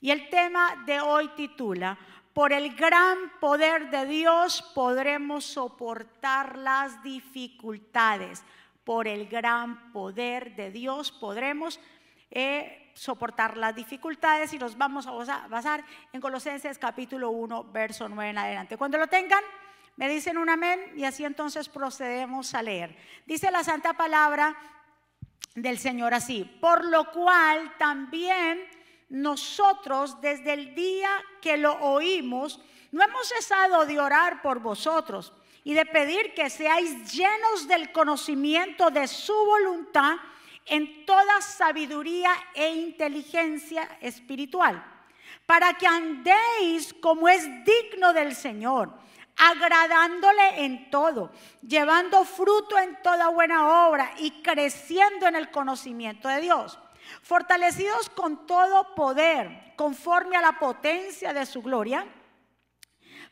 Y 0.00 0.10
el 0.10 0.28
tema 0.28 0.82
de 0.86 1.00
hoy 1.00 1.28
titula, 1.36 1.98
por 2.32 2.52
el 2.52 2.76
gran 2.76 3.16
poder 3.40 3.88
de 3.88 4.04
Dios 4.04 4.60
podremos 4.74 5.44
soportar 5.44 6.58
las 6.58 7.02
dificultades. 7.02 8.44
Por 8.84 9.08
el 9.08 9.26
gran 9.26 9.90
poder 9.92 10.54
de 10.54 10.70
Dios 10.70 11.12
podremos 11.12 11.80
eh, 12.30 12.92
soportar 12.92 13.56
las 13.56 13.74
dificultades 13.74 14.52
y 14.52 14.58
nos 14.58 14.76
vamos 14.76 15.06
a 15.06 15.46
basar 15.48 15.82
en 16.12 16.20
Colosenses 16.20 16.78
capítulo 16.78 17.30
1, 17.30 17.64
verso 17.72 18.08
9 18.08 18.30
en 18.30 18.38
adelante. 18.38 18.76
Cuando 18.76 18.98
lo 18.98 19.06
tengan, 19.06 19.42
me 19.96 20.08
dicen 20.08 20.36
un 20.36 20.50
amén 20.50 20.92
y 20.94 21.04
así 21.04 21.24
entonces 21.24 21.70
procedemos 21.70 22.54
a 22.54 22.62
leer. 22.62 22.96
Dice 23.24 23.50
la 23.50 23.64
santa 23.64 23.94
palabra 23.94 24.54
del 25.54 25.78
Señor 25.78 26.12
así, 26.12 26.44
por 26.60 26.84
lo 26.84 27.10
cual 27.12 27.74
también 27.78 28.60
nosotros 29.08 30.20
desde 30.20 30.52
el 30.52 30.74
día 30.74 31.10
que 31.40 31.56
lo 31.56 31.74
oímos, 31.74 32.60
no 32.92 33.02
hemos 33.02 33.28
cesado 33.28 33.86
de 33.86 34.00
orar 34.00 34.42
por 34.42 34.60
vosotros 34.60 35.32
y 35.64 35.74
de 35.74 35.86
pedir 35.86 36.32
que 36.34 36.48
seáis 36.48 37.12
llenos 37.12 37.68
del 37.68 37.92
conocimiento 37.92 38.90
de 38.90 39.06
su 39.08 39.34
voluntad 39.34 40.16
en 40.64 41.06
toda 41.06 41.40
sabiduría 41.40 42.30
e 42.54 42.74
inteligencia 42.74 43.98
espiritual, 44.00 44.84
para 45.44 45.74
que 45.74 45.86
andéis 45.86 46.92
como 46.94 47.28
es 47.28 47.44
digno 47.64 48.12
del 48.12 48.34
Señor, 48.34 48.92
agradándole 49.36 50.64
en 50.64 50.90
todo, 50.90 51.30
llevando 51.62 52.24
fruto 52.24 52.78
en 52.78 53.00
toda 53.02 53.28
buena 53.28 53.88
obra 53.88 54.12
y 54.18 54.42
creciendo 54.42 55.26
en 55.28 55.36
el 55.36 55.50
conocimiento 55.50 56.28
de 56.28 56.40
Dios, 56.40 56.78
fortalecidos 57.22 58.10
con 58.10 58.46
todo 58.46 58.94
poder, 58.94 59.72
conforme 59.76 60.36
a 60.36 60.40
la 60.40 60.58
potencia 60.58 61.32
de 61.32 61.46
su 61.46 61.62
gloria, 61.62 62.06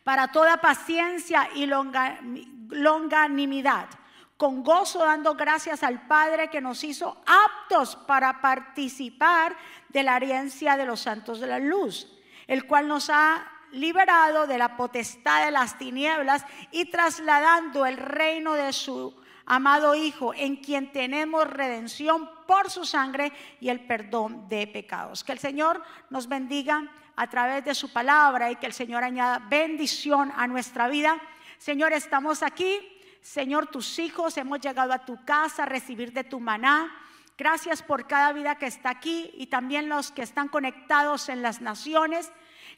para 0.02 0.32
toda 0.32 0.56
paciencia 0.58 1.48
y 1.54 1.66
longanimidad 1.66 3.88
con 4.36 4.62
gozo 4.62 4.98
dando 4.98 5.34
gracias 5.34 5.82
al 5.82 6.06
Padre 6.06 6.50
que 6.50 6.60
nos 6.60 6.82
hizo 6.84 7.22
aptos 7.26 7.96
para 7.96 8.40
participar 8.40 9.56
de 9.88 10.02
la 10.02 10.16
herencia 10.16 10.76
de 10.76 10.84
los 10.84 11.00
santos 11.00 11.40
de 11.40 11.46
la 11.46 11.58
luz, 11.58 12.08
el 12.46 12.66
cual 12.66 12.88
nos 12.88 13.10
ha 13.10 13.46
liberado 13.70 14.46
de 14.46 14.58
la 14.58 14.76
potestad 14.76 15.44
de 15.44 15.50
las 15.50 15.78
tinieblas 15.78 16.44
y 16.70 16.90
trasladando 16.90 17.86
el 17.86 17.96
reino 17.96 18.54
de 18.54 18.72
su 18.72 19.14
amado 19.46 19.94
Hijo, 19.94 20.32
en 20.34 20.56
quien 20.56 20.92
tenemos 20.92 21.48
redención 21.48 22.30
por 22.46 22.70
su 22.70 22.84
sangre 22.84 23.32
y 23.60 23.68
el 23.68 23.80
perdón 23.86 24.48
de 24.48 24.66
pecados. 24.66 25.24
Que 25.24 25.32
el 25.32 25.38
Señor 25.38 25.82
nos 26.10 26.28
bendiga 26.28 26.90
a 27.16 27.28
través 27.28 27.64
de 27.64 27.74
su 27.74 27.92
palabra 27.92 28.50
y 28.50 28.56
que 28.56 28.66
el 28.66 28.72
Señor 28.72 29.04
añada 29.04 29.38
bendición 29.48 30.32
a 30.36 30.46
nuestra 30.46 30.88
vida. 30.88 31.20
Señor, 31.58 31.92
estamos 31.92 32.42
aquí 32.42 32.78
Señor, 33.24 33.68
tus 33.68 33.98
hijos 33.98 34.36
hemos 34.36 34.60
llegado 34.60 34.92
a 34.92 35.06
tu 35.06 35.24
casa 35.24 35.62
a 35.62 35.66
recibir 35.66 36.12
de 36.12 36.24
tu 36.24 36.40
maná. 36.40 36.94
Gracias 37.38 37.82
por 37.82 38.06
cada 38.06 38.34
vida 38.34 38.56
que 38.56 38.66
está 38.66 38.90
aquí 38.90 39.30
y 39.32 39.46
también 39.46 39.88
los 39.88 40.12
que 40.12 40.20
están 40.20 40.48
conectados 40.48 41.30
en 41.30 41.40
las 41.40 41.62
naciones. 41.62 42.30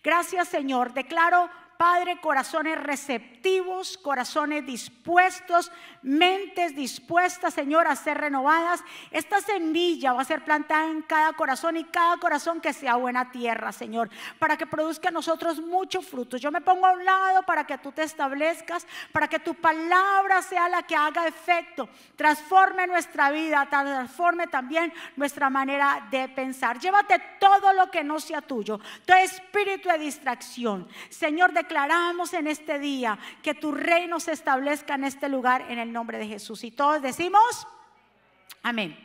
Gracias, 0.05 0.47
Señor. 0.47 0.94
Declaro 0.94 1.50
Padre, 1.77 2.20
corazones 2.20 2.82
receptivos, 2.82 3.98
corazones 3.98 4.64
dispuestos, 4.64 5.70
mentes 6.02 6.74
dispuestas, 6.74 7.52
Señor, 7.52 7.86
a 7.86 7.96
ser 7.96 8.19
renovadas. 8.19 8.82
Esta 9.10 9.41
semilla 9.41 10.12
va 10.12 10.22
a 10.22 10.24
ser 10.24 10.44
plantada 10.44 10.91
en 10.91 11.02
cada 11.02 11.32
corazón 11.34 11.77
y 11.77 11.84
cada 11.84 12.16
corazón 12.16 12.60
que 12.60 12.72
sea 12.72 12.97
buena 12.97 13.30
tierra, 13.30 13.72
Señor, 13.72 14.08
para 14.38 14.56
que 14.56 14.66
produzca 14.66 15.08
a 15.08 15.12
nosotros 15.12 15.60
mucho 15.60 16.00
fruto. 16.00 16.36
Yo 16.36 16.50
me 16.50 16.60
pongo 16.60 16.86
a 16.86 16.92
un 16.92 17.04
lado 17.04 17.42
para 17.42 17.66
que 17.66 17.78
tú 17.78 17.92
te 17.92 18.02
establezcas, 18.02 18.86
para 19.12 19.28
que 19.28 19.38
tu 19.38 19.54
palabra 19.54 20.42
sea 20.42 20.69
la 20.69 20.82
que 20.82 20.97
haga 20.97 21.27
efecto, 21.27 21.88
transforme 22.16 22.87
nuestra 22.87 23.31
vida, 23.31 23.66
transforme 23.69 24.47
también 24.47 24.93
nuestra 25.16 25.50
manera 25.50 26.06
de 26.10 26.28
pensar. 26.28 26.78
Llévate 26.78 27.20
todo 27.38 27.72
lo 27.72 27.91
que 27.91 28.03
no 28.03 28.19
sea 28.19 28.41
tuyo, 28.41 28.81
tu 29.04 29.12
espíritu 29.12 29.88
de 29.88 29.98
distracción. 29.98 30.88
Señor, 31.10 31.53
de 31.53 31.66
declaramos 31.66 32.32
en 32.32 32.47
este 32.47 32.78
día 32.78 33.19
que 33.43 33.53
tu 33.53 33.72
reino 33.72 34.21
se 34.21 34.31
establezca 34.31 34.94
en 34.94 35.03
este 35.03 35.28
lugar 35.28 35.66
en 35.69 35.81
el 35.81 35.93
nombre 35.93 36.16
de 36.16 36.28
Jesús. 36.28 36.62
Y 36.62 36.71
todos 36.71 37.03
decimos, 37.03 37.66
amén. 38.62 38.97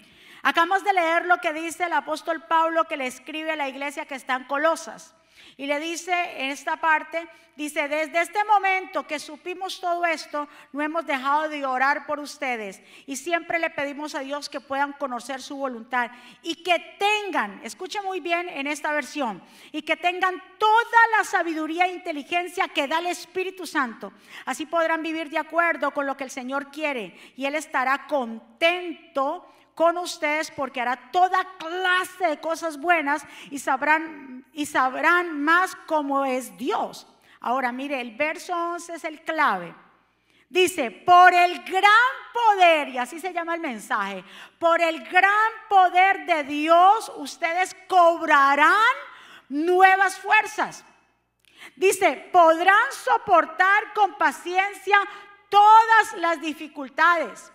Acabamos 0.43 0.83
de 0.83 0.93
leer 0.93 1.25
lo 1.25 1.37
que 1.39 1.53
dice 1.53 1.85
el 1.85 1.93
apóstol 1.93 2.43
Pablo 2.43 2.85
que 2.85 2.97
le 2.97 3.07
escribe 3.07 3.51
a 3.51 3.55
la 3.55 3.67
iglesia 3.67 4.05
que 4.05 4.15
está 4.15 4.35
en 4.35 4.43
Colosas. 4.43 5.15
Y 5.57 5.67
le 5.67 5.79
dice 5.79 6.13
en 6.37 6.51
esta 6.51 6.77
parte, 6.77 7.27
dice, 7.55 7.87
desde 7.87 8.21
este 8.21 8.43
momento 8.45 9.05
que 9.05 9.19
supimos 9.19 9.79
todo 9.79 10.05
esto, 10.05 10.47
no 10.71 10.81
hemos 10.81 11.05
dejado 11.05 11.49
de 11.49 11.65
orar 11.65 12.05
por 12.05 12.19
ustedes. 12.19 12.81
Y 13.05 13.15
siempre 13.15 13.59
le 13.59 13.69
pedimos 13.69 14.15
a 14.15 14.19
Dios 14.19 14.49
que 14.49 14.59
puedan 14.59 14.93
conocer 14.93 15.41
su 15.41 15.57
voluntad 15.57 16.11
y 16.41 16.63
que 16.63 16.97
tengan, 16.97 17.61
escuche 17.63 18.01
muy 18.01 18.19
bien 18.19 18.49
en 18.49 18.67
esta 18.67 18.91
versión, 18.93 19.43
y 19.71 19.81
que 19.81 19.97
tengan 19.97 20.41
toda 20.57 21.07
la 21.17 21.23
sabiduría 21.23 21.85
e 21.85 21.93
inteligencia 21.93 22.67
que 22.67 22.87
da 22.87 22.99
el 22.99 23.07
Espíritu 23.07 23.65
Santo. 23.67 24.13
Así 24.45 24.65
podrán 24.65 25.03
vivir 25.03 25.29
de 25.29 25.37
acuerdo 25.37 25.91
con 25.91 26.05
lo 26.05 26.17
que 26.17 26.23
el 26.23 26.31
Señor 26.31 26.71
quiere 26.71 27.17
y 27.35 27.45
Él 27.45 27.55
estará 27.55 28.07
contento 28.07 29.47
con 29.75 29.97
ustedes 29.97 30.51
porque 30.51 30.81
hará 30.81 31.11
toda 31.11 31.57
clase 31.57 32.27
de 32.27 32.39
cosas 32.39 32.79
buenas 32.79 33.25
y 33.49 33.59
sabrán, 33.59 34.45
y 34.53 34.65
sabrán 34.65 35.41
más 35.41 35.75
cómo 35.85 36.25
es 36.25 36.55
Dios. 36.57 37.07
Ahora 37.39 37.71
mire, 37.71 37.99
el 37.99 38.15
verso 38.15 38.53
11 38.55 38.93
es 38.93 39.03
el 39.03 39.21
clave. 39.21 39.73
Dice, 40.49 40.91
por 40.91 41.33
el 41.33 41.63
gran 41.63 42.11
poder, 42.33 42.89
y 42.89 42.97
así 42.97 43.19
se 43.19 43.31
llama 43.31 43.55
el 43.55 43.61
mensaje, 43.61 44.23
por 44.59 44.81
el 44.81 45.07
gran 45.07 45.51
poder 45.69 46.25
de 46.25 46.43
Dios 46.43 47.11
ustedes 47.15 47.75
cobrarán 47.87 48.95
nuevas 49.47 50.19
fuerzas. 50.19 50.83
Dice, 51.75 52.29
podrán 52.33 52.91
soportar 52.91 53.93
con 53.93 54.15
paciencia 54.15 54.99
todas 55.49 56.17
las 56.17 56.41
dificultades 56.41 57.51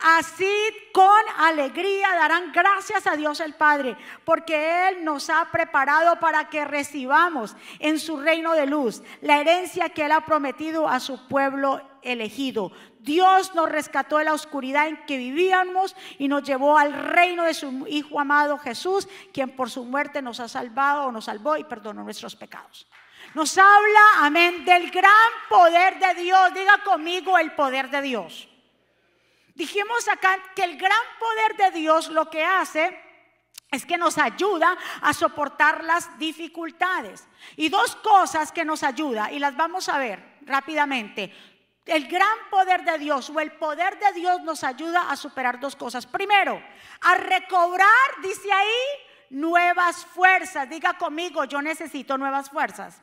Así 0.00 0.50
con 0.92 1.22
alegría 1.38 2.08
darán 2.14 2.50
gracias 2.52 3.06
a 3.06 3.16
Dios 3.16 3.40
el 3.40 3.54
Padre, 3.54 3.96
porque 4.24 4.88
Él 4.88 5.04
nos 5.04 5.28
ha 5.28 5.50
preparado 5.50 6.18
para 6.18 6.48
que 6.48 6.64
recibamos 6.64 7.54
en 7.78 7.98
su 7.98 8.18
reino 8.18 8.54
de 8.54 8.66
luz 8.66 9.02
la 9.20 9.38
herencia 9.38 9.90
que 9.90 10.06
Él 10.06 10.12
ha 10.12 10.24
prometido 10.24 10.88
a 10.88 10.98
su 10.98 11.26
pueblo 11.28 11.82
elegido. 12.02 12.72
Dios 13.00 13.54
nos 13.54 13.70
rescató 13.70 14.16
de 14.16 14.24
la 14.24 14.32
oscuridad 14.32 14.88
en 14.88 15.04
que 15.06 15.18
vivíamos 15.18 15.94
y 16.18 16.28
nos 16.28 16.42
llevó 16.42 16.78
al 16.78 16.92
reino 16.92 17.44
de 17.44 17.52
su 17.52 17.86
Hijo 17.86 18.18
amado 18.18 18.58
Jesús, 18.58 19.08
quien 19.32 19.50
por 19.50 19.68
su 19.68 19.84
muerte 19.84 20.22
nos 20.22 20.40
ha 20.40 20.48
salvado 20.48 21.04
o 21.04 21.12
nos 21.12 21.26
salvó 21.26 21.56
y 21.56 21.64
perdonó 21.64 22.02
nuestros 22.02 22.34
pecados. 22.34 22.86
Nos 23.34 23.58
habla, 23.58 24.00
amén, 24.20 24.64
del 24.64 24.90
gran 24.90 25.30
poder 25.50 25.98
de 25.98 26.22
Dios. 26.22 26.54
Diga 26.54 26.78
conmigo 26.84 27.36
el 27.36 27.52
poder 27.52 27.90
de 27.90 28.00
Dios. 28.00 28.48
Dijimos 29.56 30.06
acá 30.06 30.38
que 30.54 30.64
el 30.64 30.76
gran 30.76 31.02
poder 31.18 31.56
de 31.56 31.78
Dios 31.78 32.08
lo 32.10 32.28
que 32.28 32.44
hace 32.44 33.02
es 33.70 33.86
que 33.86 33.96
nos 33.96 34.18
ayuda 34.18 34.76
a 35.00 35.14
soportar 35.14 35.82
las 35.82 36.18
dificultades. 36.18 37.26
Y 37.56 37.70
dos 37.70 37.96
cosas 37.96 38.52
que 38.52 38.66
nos 38.66 38.82
ayuda, 38.82 39.32
y 39.32 39.38
las 39.38 39.56
vamos 39.56 39.88
a 39.88 39.98
ver 39.98 40.36
rápidamente. 40.42 41.34
El 41.86 42.06
gran 42.06 42.36
poder 42.50 42.84
de 42.84 42.98
Dios 42.98 43.30
o 43.30 43.40
el 43.40 43.52
poder 43.52 43.98
de 43.98 44.12
Dios 44.12 44.42
nos 44.42 44.62
ayuda 44.62 45.10
a 45.10 45.16
superar 45.16 45.58
dos 45.58 45.74
cosas. 45.74 46.04
Primero, 46.04 46.62
a 47.00 47.14
recobrar, 47.14 48.20
dice 48.22 48.52
ahí, 48.52 49.06
nuevas 49.30 50.04
fuerzas. 50.04 50.68
Diga 50.68 50.98
conmigo, 50.98 51.44
yo 51.44 51.62
necesito 51.62 52.18
nuevas 52.18 52.50
fuerzas. 52.50 53.00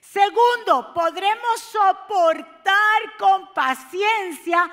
Segundo, 0.00 0.94
podremos 0.94 1.60
soportar 1.60 3.16
con 3.18 3.52
paciencia 3.52 4.70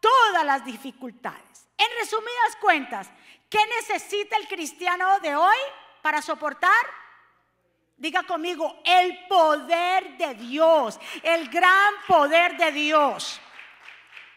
todas 0.00 0.44
las 0.44 0.64
dificultades. 0.64 1.68
En 1.76 1.86
resumidas 2.00 2.56
cuentas, 2.60 3.10
¿qué 3.48 3.60
necesita 3.76 4.36
el 4.36 4.48
cristiano 4.48 5.20
de 5.20 5.36
hoy 5.36 5.56
para 6.02 6.20
soportar? 6.22 6.70
Diga 7.96 8.22
conmigo, 8.22 8.80
el 8.84 9.26
poder 9.26 10.16
de 10.16 10.34
Dios, 10.34 10.98
el 11.22 11.48
gran 11.48 11.94
poder 12.06 12.56
de 12.56 12.70
Dios. 12.72 13.40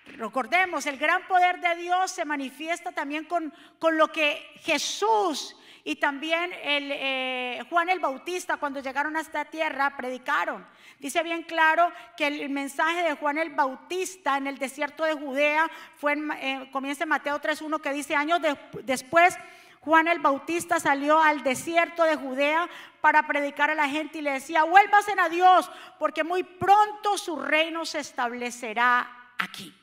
Recordemos, 0.05 0.85
el 0.87 0.97
gran 0.97 1.27
poder 1.27 1.59
de 1.59 1.75
Dios 1.75 2.11
se 2.11 2.25
manifiesta 2.25 2.91
también 2.91 3.25
con, 3.25 3.53
con 3.79 3.97
lo 3.97 4.11
que 4.11 4.51
Jesús 4.63 5.55
y 5.83 5.95
también 5.95 6.51
el, 6.63 6.91
eh, 6.91 7.63
Juan 7.69 7.89
el 7.89 7.99
Bautista 7.99 8.57
cuando 8.57 8.79
llegaron 8.79 9.15
a 9.17 9.21
esta 9.21 9.45
tierra 9.45 9.95
predicaron. 9.97 10.65
Dice 10.99 11.23
bien 11.23 11.43
claro 11.43 11.91
que 12.15 12.27
el 12.27 12.49
mensaje 12.49 13.03
de 13.03 13.15
Juan 13.15 13.37
el 13.37 13.49
Bautista 13.49 14.37
en 14.37 14.47
el 14.47 14.57
desierto 14.57 15.03
de 15.03 15.13
Judea 15.13 15.69
fue 15.97 16.13
en, 16.13 16.31
eh, 16.31 16.69
comienza 16.71 17.03
en 17.03 17.09
Mateo 17.09 17.39
3.1 17.39 17.81
que 17.81 17.93
dice 17.93 18.15
años 18.15 18.39
después 18.83 19.37
Juan 19.81 20.07
el 20.07 20.19
Bautista 20.19 20.79
salió 20.79 21.19
al 21.21 21.41
desierto 21.41 22.03
de 22.03 22.15
Judea 22.15 22.69
para 23.01 23.25
predicar 23.25 23.71
a 23.71 23.75
la 23.75 23.89
gente 23.89 24.19
y 24.19 24.21
le 24.21 24.33
decía, 24.33 24.63
vuélvasen 24.63 25.19
a 25.19 25.27
Dios, 25.27 25.71
porque 25.97 26.23
muy 26.23 26.43
pronto 26.43 27.17
su 27.17 27.35
reino 27.35 27.83
se 27.83 27.99
establecerá 27.99 29.33
aquí. 29.39 29.73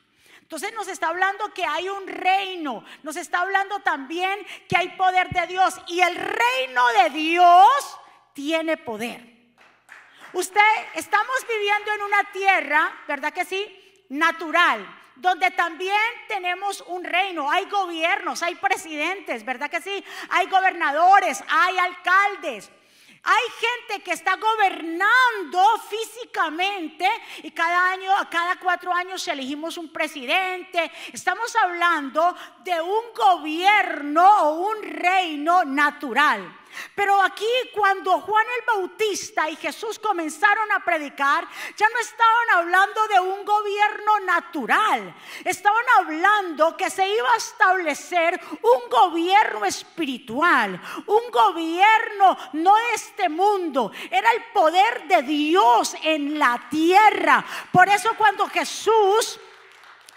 Entonces 0.49 0.73
nos 0.73 0.87
está 0.87 1.09
hablando 1.09 1.53
que 1.53 1.63
hay 1.63 1.87
un 1.89 2.07
reino, 2.07 2.83
nos 3.03 3.17
está 3.17 3.41
hablando 3.41 3.81
también 3.81 4.35
que 4.67 4.75
hay 4.75 4.89
poder 4.97 5.29
de 5.29 5.45
Dios 5.45 5.79
y 5.85 6.01
el 6.01 6.15
reino 6.15 6.87
de 6.87 7.09
Dios 7.11 7.99
tiene 8.33 8.75
poder. 8.75 9.23
Usted, 10.33 10.59
estamos 10.95 11.35
viviendo 11.47 11.91
en 11.93 12.01
una 12.01 12.31
tierra, 12.31 12.91
¿verdad 13.07 13.31
que 13.31 13.45
sí? 13.45 14.03
Natural 14.09 14.95
donde 15.17 15.51
también 15.51 15.99
tenemos 16.27 16.81
un 16.87 17.03
reino, 17.03 17.51
hay 17.51 17.65
gobiernos, 17.65 18.41
hay 18.41 18.55
presidentes, 18.55 19.45
¿verdad 19.45 19.69
que 19.69 19.81
sí? 19.81 20.03
Hay 20.29 20.47
gobernadores, 20.47 21.43
hay 21.47 21.77
alcaldes. 21.77 22.71
Hay 23.23 23.43
gente 23.59 24.03
que 24.03 24.13
está 24.13 24.37
gobernando 24.37 25.61
físicamente 25.89 27.07
y 27.43 27.51
cada 27.51 27.91
año, 27.91 28.11
cada 28.29 28.57
cuatro 28.57 28.93
años 28.93 29.27
elegimos 29.27 29.77
un 29.77 29.91
presidente. 29.91 30.91
Estamos 31.11 31.55
hablando 31.57 32.35
de 32.63 32.81
un 32.81 33.13
gobierno 33.15 34.25
o 34.43 34.69
un 34.69 34.83
reino 34.83 35.65
natural. 35.65 36.58
Pero 36.95 37.21
aquí 37.21 37.45
cuando 37.73 38.19
Juan 38.21 38.45
el 38.59 38.65
Bautista 38.65 39.49
y 39.49 39.55
Jesús 39.55 39.99
comenzaron 39.99 40.71
a 40.71 40.83
predicar, 40.83 41.47
ya 41.75 41.87
no 41.89 41.99
estaban 41.99 42.49
hablando 42.55 43.07
de 43.07 43.19
un 43.19 43.45
gobierno 43.45 44.19
natural, 44.25 45.15
estaban 45.45 45.85
hablando 45.97 46.75
que 46.77 46.89
se 46.89 47.07
iba 47.07 47.31
a 47.31 47.37
establecer 47.37 48.39
un 48.61 48.89
gobierno 48.89 49.65
espiritual, 49.65 50.81
un 51.05 51.31
gobierno 51.31 52.37
no 52.53 52.75
de 52.75 52.93
este 52.95 53.29
mundo, 53.29 53.91
era 54.09 54.31
el 54.31 54.43
poder 54.53 55.07
de 55.07 55.21
Dios 55.23 55.95
en 56.03 56.37
la 56.37 56.67
tierra. 56.69 57.45
Por 57.71 57.89
eso 57.89 58.13
cuando 58.17 58.47
Jesús 58.47 59.39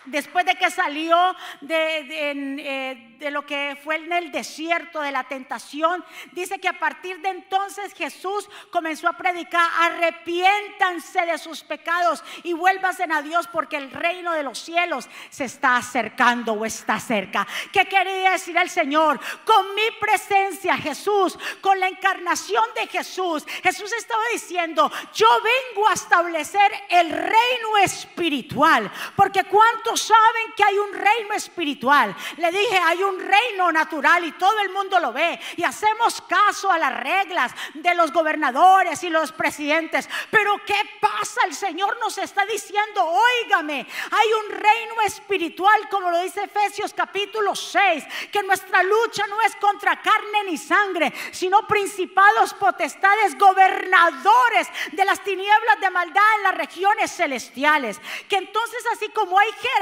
después 0.06 0.44
de 0.44 0.54
que 0.56 0.70
salió 0.70 1.34
eh, 1.68 3.16
de, 3.18 3.30
lo 3.30 3.46
que 3.46 3.78
fue 3.82 3.96
en 3.96 4.12
el 4.12 4.32
desierto 4.32 5.00
de 5.00 5.12
la 5.12 5.24
tentación, 5.24 6.04
dice 6.32 6.58
que 6.58 6.68
a 6.68 6.78
partir 6.78 7.20
de 7.20 7.28
entonces 7.28 7.94
Jesús 7.94 8.48
comenzó 8.70 9.08
a 9.08 9.16
predicar, 9.16 9.68
arrepiéntanse 9.80 11.24
de 11.24 11.38
sus 11.38 11.62
pecados 11.62 12.22
y 12.42 12.52
vuélvasen 12.52 13.12
a 13.12 13.22
Dios 13.22 13.46
porque 13.48 13.76
el 13.76 13.90
reino 13.90 14.32
de 14.32 14.42
los 14.42 14.58
cielos 14.58 15.08
se 15.30 15.44
está 15.44 15.76
acercando 15.76 16.54
o 16.54 16.64
está 16.64 16.98
cerca. 16.98 17.46
¿Qué 17.72 17.86
quería 17.86 18.32
decir 18.32 18.56
el 18.56 18.70
Señor? 18.70 19.20
Con 19.44 19.74
mi 19.74 19.90
presencia, 20.00 20.76
Jesús, 20.76 21.38
con 21.60 21.78
la 21.78 21.88
encarnación 21.88 22.64
de 22.74 22.86
Jesús, 22.86 23.44
Jesús 23.62 23.92
estaba 23.92 24.22
diciendo, 24.32 24.90
yo 25.14 25.28
vengo 25.42 25.88
a 25.88 25.94
establecer 25.94 26.72
el 26.88 27.10
reino 27.10 27.78
espiritual, 27.82 28.90
porque 29.16 29.44
cuánto 29.44 29.91
saben 29.96 30.52
que 30.56 30.64
hay 30.64 30.78
un 30.78 30.92
reino 30.92 31.34
espiritual? 31.34 32.14
Le 32.36 32.50
dije, 32.50 32.78
hay 32.78 33.02
un 33.02 33.18
reino 33.18 33.70
natural 33.72 34.24
y 34.24 34.32
todo 34.32 34.58
el 34.60 34.70
mundo 34.70 34.98
lo 34.98 35.12
ve. 35.12 35.38
Y 35.56 35.64
hacemos 35.64 36.20
caso 36.22 36.70
a 36.70 36.78
las 36.78 36.98
reglas 37.00 37.52
de 37.74 37.94
los 37.94 38.12
gobernadores 38.12 39.02
y 39.04 39.10
los 39.10 39.32
presidentes. 39.32 40.08
Pero 40.30 40.60
¿qué 40.66 40.80
pasa? 41.00 41.42
El 41.46 41.54
Señor 41.54 41.98
nos 42.00 42.18
está 42.18 42.44
diciendo, 42.44 43.04
óigame, 43.04 43.86
hay 44.10 44.28
un 44.44 44.50
reino 44.58 45.00
espiritual, 45.04 45.88
como 45.88 46.10
lo 46.10 46.20
dice 46.20 46.44
Efesios 46.44 46.94
capítulo 46.94 47.54
6, 47.54 48.04
que 48.30 48.42
nuestra 48.42 48.82
lucha 48.82 49.26
no 49.26 49.40
es 49.42 49.54
contra 49.56 50.00
carne 50.00 50.44
ni 50.46 50.56
sangre, 50.56 51.12
sino 51.32 51.66
principados, 51.66 52.54
potestades, 52.54 53.36
gobernadores 53.38 54.68
de 54.92 55.04
las 55.04 55.22
tinieblas 55.22 55.80
de 55.80 55.90
maldad 55.90 56.22
en 56.36 56.42
las 56.44 56.54
regiones 56.54 57.14
celestiales. 57.14 58.00
Que 58.28 58.36
entonces 58.36 58.84
así 58.92 59.08
como 59.10 59.38
hay 59.38 59.48
jerarquía, 59.52 59.81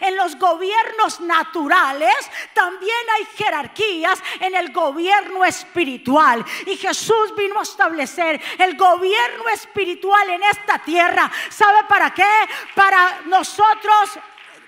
en 0.00 0.16
los 0.16 0.36
gobiernos 0.38 1.20
naturales, 1.20 2.14
también 2.52 2.96
hay 3.16 3.26
jerarquías 3.36 4.22
en 4.40 4.54
el 4.54 4.72
gobierno 4.72 5.44
espiritual. 5.44 6.44
Y 6.66 6.76
Jesús 6.76 7.34
vino 7.36 7.60
a 7.60 7.62
establecer 7.62 8.40
el 8.58 8.76
gobierno 8.76 9.48
espiritual 9.52 10.30
en 10.30 10.42
esta 10.44 10.78
tierra. 10.78 11.30
¿Sabe 11.50 11.84
para 11.88 12.12
qué? 12.12 12.32
Para 12.74 13.20
nosotros 13.26 14.18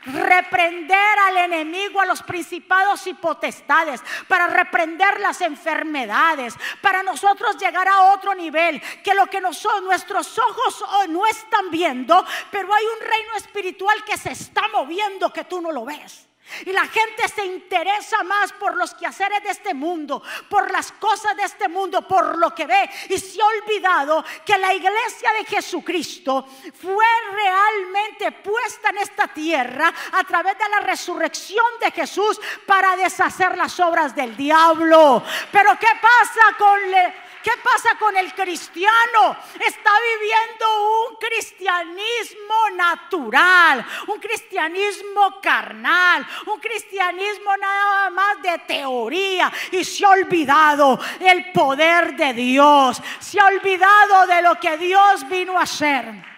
reprender 0.07 1.19
al 1.27 1.37
enemigo, 1.39 2.01
a 2.01 2.07
los 2.07 2.23
principados 2.23 3.07
y 3.07 3.15
potestades, 3.15 4.01
para 4.29 4.47
reprender 4.47 5.21
las 5.21 5.41
enfermedades, 5.41 6.55
para 6.81 7.03
nosotros 7.03 7.57
llegar 7.59 7.89
a 7.89 8.15
otro 8.15 8.35
nivel, 8.35 8.81
que 9.03 9.15
lo 9.15 9.27
que 9.27 9.41
nuestros 9.41 10.39
ojos 10.39 10.85
no 11.09 11.27
están 11.27 11.71
viendo, 11.71 12.25
pero 12.51 12.73
hay 12.73 12.85
un 12.85 13.01
reino 13.01 13.35
espiritual 13.37 14.05
que 14.05 14.17
se 14.17 14.33
está 14.33 14.69
moviendo 14.69 15.33
que 15.33 15.45
tú 15.45 15.61
no 15.61 15.73
lo 15.73 15.85
ves. 15.85 16.27
Y 16.65 16.73
la 16.73 16.87
gente 16.87 17.29
se 17.29 17.45
interesa 17.45 18.23
más 18.23 18.53
por 18.53 18.77
los 18.77 18.95
quehaceres 18.95 19.43
de 19.43 19.51
este 19.51 19.75
mundo, 19.75 20.23
por 20.49 20.71
las 20.71 20.93
cosas 20.93 21.37
de 21.37 21.43
este 21.43 21.69
mundo, 21.69 22.07
por 22.07 22.39
lo 22.39 22.55
que 22.55 22.67
ve. 22.67 22.89
Y 23.09 23.19
se 23.19 23.41
ha 23.41 23.47
olvidado 23.47 24.25
que 24.45 24.57
la 24.57 24.73
iglesia 24.73 25.33
de 25.33 25.45
Jesucristo 25.45 26.47
fue 26.81 27.05
realmente 27.33 28.33
puesta 28.33 28.91
en 28.91 28.99
esta 28.99 29.29
tierra 29.29 29.93
a 30.13 30.25
través 30.25 30.57
de 30.57 30.69
la 30.69 30.81
resurrección 30.81 31.67
de 31.81 31.91
Jesús 31.91 32.41
para 32.65 32.97
deshacer 32.97 33.57
las 33.57 33.79
obras 33.81 34.15
del 34.15 34.37
diablo. 34.37 35.23
Pero 35.51 35.77
¿qué 35.79 35.89
pasa 36.01 36.57
con... 36.59 37.26
¿Qué 37.47 37.53
pasa 37.63 37.97
con 37.97 38.17
el 38.17 38.35
cristiano? 38.35 39.37
Está 39.65 39.91
viviendo 40.19 41.09
un 41.09 41.15
cristianismo 41.15 42.71
natural, 42.75 43.87
un 44.09 44.19
cristianismo 44.19 45.41
carnal, 45.41 46.27
un 46.47 46.59
cristianismo 46.59 47.57
nada 47.57 48.11
más 48.11 48.43
de 48.43 48.59
teoría 48.67 49.53
y 49.71 49.85
se 49.85 50.05
ha 50.05 50.09
olvidado 50.09 50.99
el 51.21 51.53
poder 51.53 52.17
de 52.17 52.33
Dios, 52.33 53.01
se 53.21 53.39
ha 53.39 53.45
olvidado 53.45 54.27
de 54.27 54.43
lo 54.43 54.59
que 54.59 54.77
Dios 54.79 55.29
vino 55.29 55.57
a 55.57 55.63
hacer. 55.63 56.36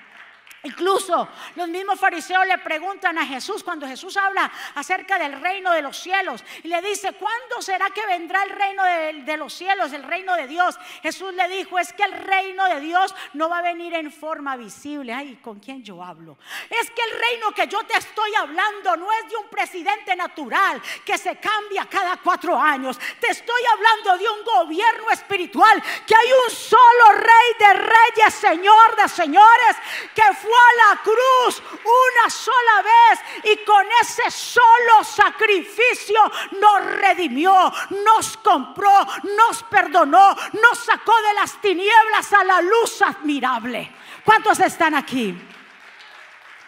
Incluso 0.65 1.29
los 1.55 1.69
mismos 1.69 2.01
fariseos 2.01 2.45
le 2.45 2.59
preguntan 2.59 3.17
a 3.17 3.25
Jesús 3.25 3.63
cuando 3.63 3.87
Jesús 3.87 4.17
habla 4.17 4.51
acerca 4.75 5.17
del 5.17 5.41
reino 5.41 5.71
de 5.71 5.83
los 5.83 5.97
cielos 5.97 6.43
y 6.65 6.69
le 6.69 6.83
dice, 6.83 7.13
¿cuándo 7.13 7.63
será 7.63 7.91
que 7.91 8.05
vendrá 8.07 8.43
el 8.43 8.51
reino 8.51 8.83
de, 9.25 9.37
los 9.37 9.55
cielos, 9.55 9.93
el 9.93 10.03
reino 10.03 10.35
de 10.35 10.49
Dios? 10.49 10.77
Jesús 11.01 11.33
le 11.35 11.47
dijo, 11.47 11.79
es 11.79 11.93
que 11.93 12.03
el 12.03 12.13
reino 12.13 12.65
de 12.67 12.81
Dios 12.81 13.15
no 13.35 13.49
va 13.49 13.59
a 13.59 13.63
venir 13.63 13.95
en 13.95 14.11
forma 14.11 14.57
visible. 14.57 15.15
Ay, 15.15 15.37
¿con 15.37 15.61
quién 15.61 15.85
yo 15.85 16.03
hablo? 16.03 16.39
Es 16.69 16.91
que 16.91 17.03
el 17.03 17.21
reino 17.21 17.53
que 17.53 17.69
yo 17.69 17.85
te 17.85 17.97
estoy 17.97 18.35
hablando 18.35 18.97
no 18.97 19.13
es 19.13 19.31
de 19.31 19.37
un 19.37 19.49
presidente 19.49 20.17
natural 20.17 20.83
que 21.05 21.17
se 21.17 21.37
cambia 21.37 21.87
cada 21.89 22.17
cuatro 22.17 22.59
años. 22.59 22.99
Te 23.21 23.29
estoy 23.29 23.63
hablando 23.75 24.19
de 24.19 24.29
un 24.29 24.45
gobierno 24.45 25.09
espiritual, 25.13 25.81
que 26.05 26.17
hay 26.17 26.33
un 26.33 26.51
solo 26.51 27.13
rey 27.13 27.55
de 27.61 27.75
reyes, 27.75 28.35
señor 28.35 28.97
de 28.97 29.09
señores, 29.09 29.77
que 30.15 30.23
fue 30.35 30.49
cruz 31.03 31.63
una 31.85 32.31
sola 32.31 32.83
vez 32.83 33.45
y 33.53 33.65
con 33.65 33.87
ese 34.03 34.31
solo 34.31 35.05
sacrificio 35.05 36.21
nos 36.61 36.85
redimió, 36.85 37.73
nos 38.05 38.37
compró, 38.39 39.07
nos 39.37 39.63
perdonó, 39.65 40.35
nos 40.61 40.79
sacó 40.79 41.15
de 41.23 41.35
las 41.35 41.61
tinieblas 41.61 42.33
a 42.33 42.45
la 42.45 42.61
luz 42.61 43.03
admirable. 43.03 43.93
¿Cuántos 44.25 44.61
están 44.61 44.95
aquí? 44.95 45.37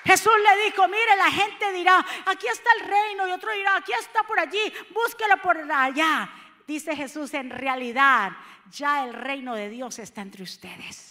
Jesús 0.04 0.32
le 0.38 0.64
dijo, 0.64 0.88
mire, 0.88 1.16
la 1.16 1.30
gente 1.30 1.72
dirá, 1.72 2.04
aquí 2.26 2.46
está 2.46 2.70
el 2.80 2.88
reino 2.88 3.28
y 3.28 3.32
otro 3.32 3.52
dirá, 3.52 3.76
aquí 3.76 3.92
está 3.92 4.22
por 4.22 4.38
allí, 4.38 4.72
búsquelo 4.90 5.36
por 5.42 5.58
allá. 5.70 6.28
Dice 6.66 6.96
Jesús, 6.96 7.34
en 7.34 7.50
realidad 7.50 8.32
ya 8.70 9.04
el 9.04 9.12
reino 9.12 9.54
de 9.54 9.68
Dios 9.68 9.98
está 9.98 10.22
entre 10.22 10.42
ustedes 10.42 11.09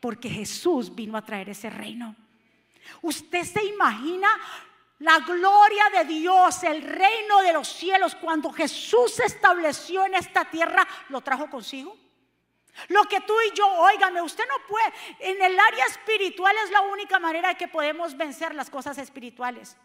porque 0.00 0.28
Jesús 0.28 0.94
vino 0.94 1.16
a 1.16 1.24
traer 1.24 1.48
ese 1.50 1.70
reino. 1.70 2.14
¿Usted 3.02 3.44
se 3.44 3.64
imagina 3.64 4.28
la 5.00 5.18
gloria 5.20 5.84
de 5.92 6.04
Dios, 6.04 6.62
el 6.64 6.82
reino 6.82 7.42
de 7.42 7.52
los 7.52 7.68
cielos, 7.68 8.14
cuando 8.14 8.50
Jesús 8.52 9.14
se 9.14 9.24
estableció 9.24 10.04
en 10.06 10.14
esta 10.14 10.44
tierra, 10.44 10.86
lo 11.08 11.20
trajo 11.20 11.48
consigo? 11.50 11.96
Lo 12.88 13.04
que 13.04 13.20
tú 13.20 13.34
y 13.48 13.56
yo, 13.56 13.66
óigame, 13.66 14.22
usted 14.22 14.44
no 14.48 14.66
puede, 14.68 14.92
en 15.18 15.42
el 15.42 15.58
área 15.58 15.84
espiritual 15.86 16.54
es 16.64 16.70
la 16.70 16.82
única 16.82 17.18
manera 17.18 17.54
que 17.54 17.66
podemos 17.66 18.16
vencer 18.16 18.54
las 18.54 18.70
cosas 18.70 18.98
espirituales. 18.98 19.76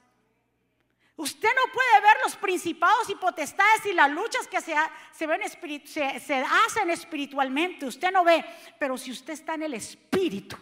Usted 1.16 1.50
no 1.56 1.72
puede 1.72 2.02
ver 2.02 2.18
los 2.24 2.36
principados 2.36 3.08
y 3.10 3.16
potestades 3.16 3.86
y 3.86 3.94
las 3.94 4.10
luchas 4.10 4.48
que 4.48 4.60
se, 4.62 4.76
hacen 4.76 6.90
espiritualmente. 6.90 7.86
Usted 7.86 8.12
no 8.12 8.24
ve, 8.24 8.44
pero 8.80 8.98
si 8.98 9.12
usted 9.12 9.34
está 9.34 9.54
en 9.54 9.64
el 9.64 9.76
espíritu, 9.76 10.58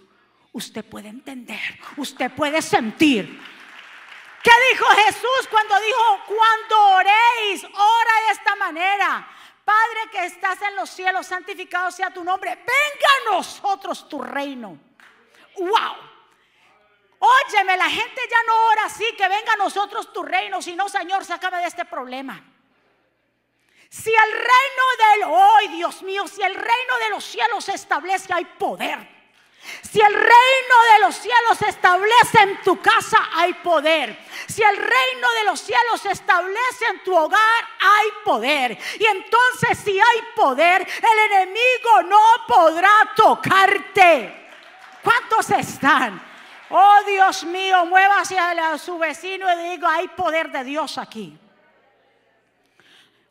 usted 0.51 0.83
puede 0.83 1.07
entender, 1.07 1.79
usted 1.95 2.31
puede 2.31 2.61
sentir. 2.61 3.41
¿Qué 4.43 4.51
dijo 4.71 4.85
Jesús 5.05 5.47
cuando 5.49 5.79
dijo, 5.79 6.19
cuando 6.27 6.95
oréis, 6.95 7.63
ora 7.63 8.25
de 8.27 8.33
esta 8.33 8.55
manera? 8.57 9.27
Padre 9.63 10.09
que 10.11 10.25
estás 10.25 10.61
en 10.63 10.75
los 10.75 10.89
cielos, 10.89 11.27
santificado 11.27 11.91
sea 11.91 12.09
tu 12.09 12.23
nombre. 12.23 12.55
Venga 12.55 13.31
a 13.31 13.35
nosotros 13.35 14.09
tu 14.09 14.21
reino. 14.21 14.77
¡Wow! 15.57 16.10
Óyeme, 17.23 17.77
la 17.77 17.87
gente 17.87 18.21
ya 18.29 18.43
no 18.47 18.65
ora 18.69 18.85
así, 18.85 19.05
que 19.15 19.27
venga 19.27 19.53
a 19.53 19.57
nosotros 19.57 20.11
tu 20.11 20.23
reino, 20.23 20.59
sino 20.59 20.89
Señor, 20.89 21.23
sácame 21.23 21.57
de 21.59 21.67
este 21.67 21.85
problema. 21.85 22.43
Si 23.89 24.09
el 24.09 24.31
reino 24.31 24.83
del 24.97 25.23
hoy, 25.29 25.67
Dios 25.77 26.01
mío, 26.01 26.27
si 26.27 26.41
el 26.41 26.55
reino 26.55 26.97
de 27.03 27.09
los 27.11 27.23
cielos 27.23 27.65
se 27.65 27.73
establece, 27.73 28.33
hay 28.33 28.45
poder. 28.45 29.21
Si 29.83 30.01
el 30.01 30.13
reino 30.13 30.75
de 30.93 30.99
los 31.01 31.15
cielos 31.15 31.57
se 31.59 31.69
establece 31.69 32.39
en 32.39 32.61
tu 32.63 32.81
casa, 32.81 33.29
hay 33.33 33.53
poder. 33.53 34.17
Si 34.47 34.63
el 34.63 34.77
reino 34.77 35.31
de 35.37 35.43
los 35.43 35.61
cielos 35.61 36.01
se 36.01 36.13
establece 36.13 36.85
en 36.89 37.03
tu 37.03 37.15
hogar, 37.15 37.67
hay 37.79 38.07
poder. 38.25 38.75
Y 38.97 39.05
entonces 39.05 39.77
si 39.83 39.99
hay 39.99 40.21
poder, 40.35 40.81
el 40.81 41.31
enemigo 41.31 42.01
no 42.05 42.47
podrá 42.47 43.13
tocarte. 43.15 44.49
¿Cuántos 45.03 45.51
están? 45.51 46.30
Oh 46.73 46.99
Dios 47.05 47.43
mío, 47.43 47.85
mueva 47.85 48.21
hacia 48.21 48.77
su 48.77 48.97
vecino 48.97 49.45
y 49.51 49.71
digo, 49.71 49.87
hay 49.87 50.07
poder 50.09 50.51
de 50.51 50.63
Dios 50.63 50.97
aquí. 50.97 51.37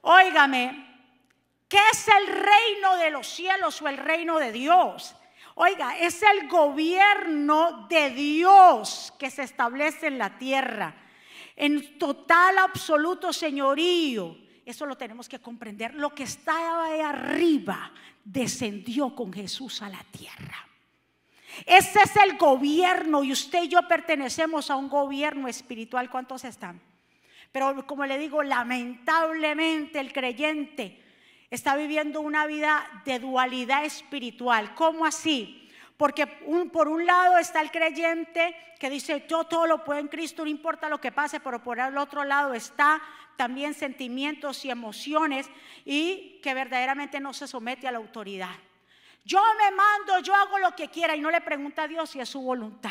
Óigame, 0.03 0.87
¿qué 1.67 1.79
es 1.91 2.07
el 2.09 2.27
reino 2.27 2.97
de 2.99 3.11
los 3.11 3.27
cielos 3.27 3.81
o 3.81 3.89
el 3.89 3.97
reino 3.97 4.39
de 4.39 4.53
Dios? 4.53 5.15
Oiga, 5.55 5.99
es 5.99 6.23
el 6.23 6.49
gobierno 6.49 7.87
de 7.89 8.11
Dios 8.11 9.13
que 9.19 9.31
se 9.31 9.43
establece 9.43 10.07
en 10.07 10.19
la 10.19 10.39
tierra, 10.39 10.95
en 11.57 11.99
total, 11.99 12.59
absoluto 12.59 13.33
señorío. 13.33 14.37
Eso 14.67 14.85
lo 14.87 14.97
tenemos 14.97 15.29
que 15.29 15.39
comprender. 15.39 15.95
Lo 15.95 16.15
que 16.15 16.25
estaba 16.25 16.87
ahí 16.87 17.01
arriba 17.01 17.91
descendió 18.23 19.15
con 19.15 19.33
Jesús 19.33 19.83
a 19.83 19.89
la 19.89 20.05
tierra. 20.11 20.70
Ese 21.67 22.01
es 22.03 22.17
el 22.17 22.37
gobierno 22.37 23.23
y 23.25 23.33
usted 23.33 23.65
y 23.65 23.69
yo 23.69 23.83
pertenecemos 23.87 24.71
a 24.71 24.77
un 24.77 24.89
gobierno 24.89 25.49
espiritual. 25.49 26.11
¿Cuántos 26.11 26.45
están? 26.45 26.81
Pero 27.53 27.87
como 27.87 28.07
le 28.07 28.19
digo, 28.19 28.43
lamentablemente 28.43 29.99
el 29.99 30.13
creyente 30.13 31.03
está 31.51 31.77
viviendo 31.77 32.21
una 32.21 32.47
vida 32.47 33.03
de 33.05 33.19
dualidad 33.19 33.85
espiritual. 33.85 34.75
¿Cómo 34.75 35.05
así? 35.05 35.69
Porque 35.97 36.27
por 36.73 36.89
un 36.89 37.05
lado 37.05 37.37
está 37.37 37.61
el 37.61 37.71
creyente 37.71 38.57
que 38.79 38.89
dice, 38.89 39.27
yo 39.29 39.45
todo 39.45 39.67
lo 39.67 39.85
puedo 39.85 40.01
en 40.01 40.09
Cristo, 40.09 40.45
no 40.45 40.51
importa 40.51 40.89
lo 40.89 41.01
que 41.01 41.13
pase, 41.13 41.41
pero 41.41 41.63
por 41.63 41.79
el 41.79 41.99
otro 41.99 42.25
lado 42.25 42.55
está 42.55 43.03
también 43.37 43.75
sentimientos 43.75 44.65
y 44.65 44.71
emociones 44.71 45.51
y 45.85 46.41
que 46.43 46.55
verdaderamente 46.55 47.21
no 47.21 47.35
se 47.35 47.47
somete 47.47 47.87
a 47.87 47.93
la 47.93 47.99
autoridad. 47.99 48.57
Yo 49.25 49.43
me 49.59 49.71
mando, 49.77 50.19
yo 50.21 50.35
hago 50.35 50.59
lo 50.59 50.75
que 50.75 50.89
quiera 50.89 51.15
y 51.15 51.21
no 51.21 51.31
le 51.31 51.41
pregunta 51.41 51.83
a 51.83 51.89
Dios 51.89 52.11
si 52.11 52.21
es 52.21 52.29
su 52.29 52.41
voluntad. 52.41 52.91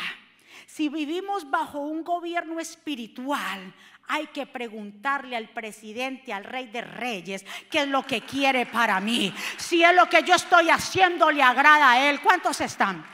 Si 0.66 0.88
vivimos 0.88 1.50
bajo 1.50 1.80
un 1.80 2.04
gobierno 2.04 2.60
espiritual, 2.60 3.74
hay 4.08 4.26
que 4.28 4.46
preguntarle 4.46 5.36
al 5.36 5.48
presidente, 5.48 6.32
al 6.32 6.44
rey 6.44 6.66
de 6.66 6.80
reyes, 6.80 7.44
qué 7.70 7.82
es 7.82 7.88
lo 7.88 8.04
que 8.04 8.22
quiere 8.22 8.66
para 8.66 9.00
mí. 9.00 9.32
Si 9.56 9.82
es 9.82 9.94
lo 9.94 10.08
que 10.08 10.22
yo 10.22 10.34
estoy 10.34 10.68
haciendo 10.68 11.30
le 11.30 11.42
agrada 11.42 11.92
a 11.92 12.10
él. 12.10 12.20
¿Cuántos 12.20 12.60
están? 12.60 13.04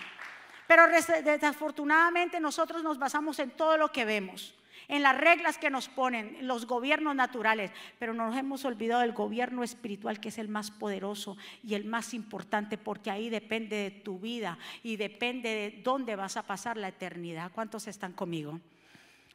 Pero 0.66 0.88
desafortunadamente 0.88 2.40
nosotros 2.40 2.82
nos 2.82 2.98
basamos 2.98 3.38
en 3.38 3.50
todo 3.50 3.76
lo 3.76 3.92
que 3.92 4.04
vemos, 4.04 4.54
en 4.88 5.02
las 5.02 5.16
reglas 5.16 5.58
que 5.58 5.70
nos 5.70 5.88
ponen, 5.88 6.38
los 6.42 6.66
gobiernos 6.66 7.14
naturales, 7.14 7.72
pero 7.98 8.14
nos 8.14 8.36
hemos 8.36 8.64
olvidado 8.64 9.00
del 9.00 9.12
gobierno 9.12 9.62
espiritual 9.62 10.20
que 10.20 10.28
es 10.28 10.38
el 10.38 10.48
más 10.48 10.70
poderoso 10.70 11.36
y 11.62 11.74
el 11.74 11.84
más 11.84 12.14
importante 12.14 12.78
porque 12.78 13.10
ahí 13.10 13.28
depende 13.28 13.76
de 13.76 13.90
tu 13.90 14.18
vida 14.18 14.58
y 14.82 14.96
depende 14.96 15.48
de 15.48 15.82
dónde 15.82 16.16
vas 16.16 16.36
a 16.36 16.46
pasar 16.46 16.76
la 16.76 16.88
eternidad. 16.88 17.50
¿Cuántos 17.52 17.86
están 17.88 18.12
conmigo? 18.12 18.60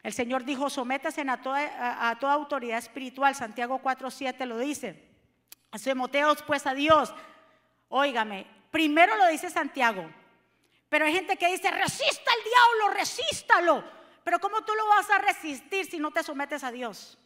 El 0.02 0.12
Señor 0.12 0.44
dijo, 0.44 0.68
sométase 0.68 1.20
a 1.28 1.36
toda, 1.40 2.10
a, 2.10 2.18
toda 2.18 2.32
autoridad 2.32 2.78
espiritual. 2.78 3.34
Santiago 3.34 3.80
4.7 3.80 4.46
lo 4.46 4.58
dice. 4.58 5.08
Someteos 5.74 6.42
pues 6.42 6.66
a 6.66 6.74
Dios. 6.74 7.14
Óigame, 7.88 8.46
primero 8.70 9.16
lo 9.16 9.28
dice 9.28 9.48
Santiago. 9.48 10.04
Pero 10.88 11.04
hay 11.04 11.12
gente 11.12 11.36
que 11.36 11.48
dice, 11.48 11.70
resista 11.70 12.30
al 12.30 12.44
diablo, 12.44 12.98
resístalo. 12.98 14.01
Pero 14.24 14.38
¿cómo 14.38 14.62
tú 14.62 14.74
lo 14.74 14.86
vas 14.86 15.10
a 15.10 15.18
resistir 15.18 15.86
si 15.86 15.98
no 15.98 16.10
te 16.10 16.22
sometes 16.22 16.62
a 16.64 16.70
Dios? 16.70 17.18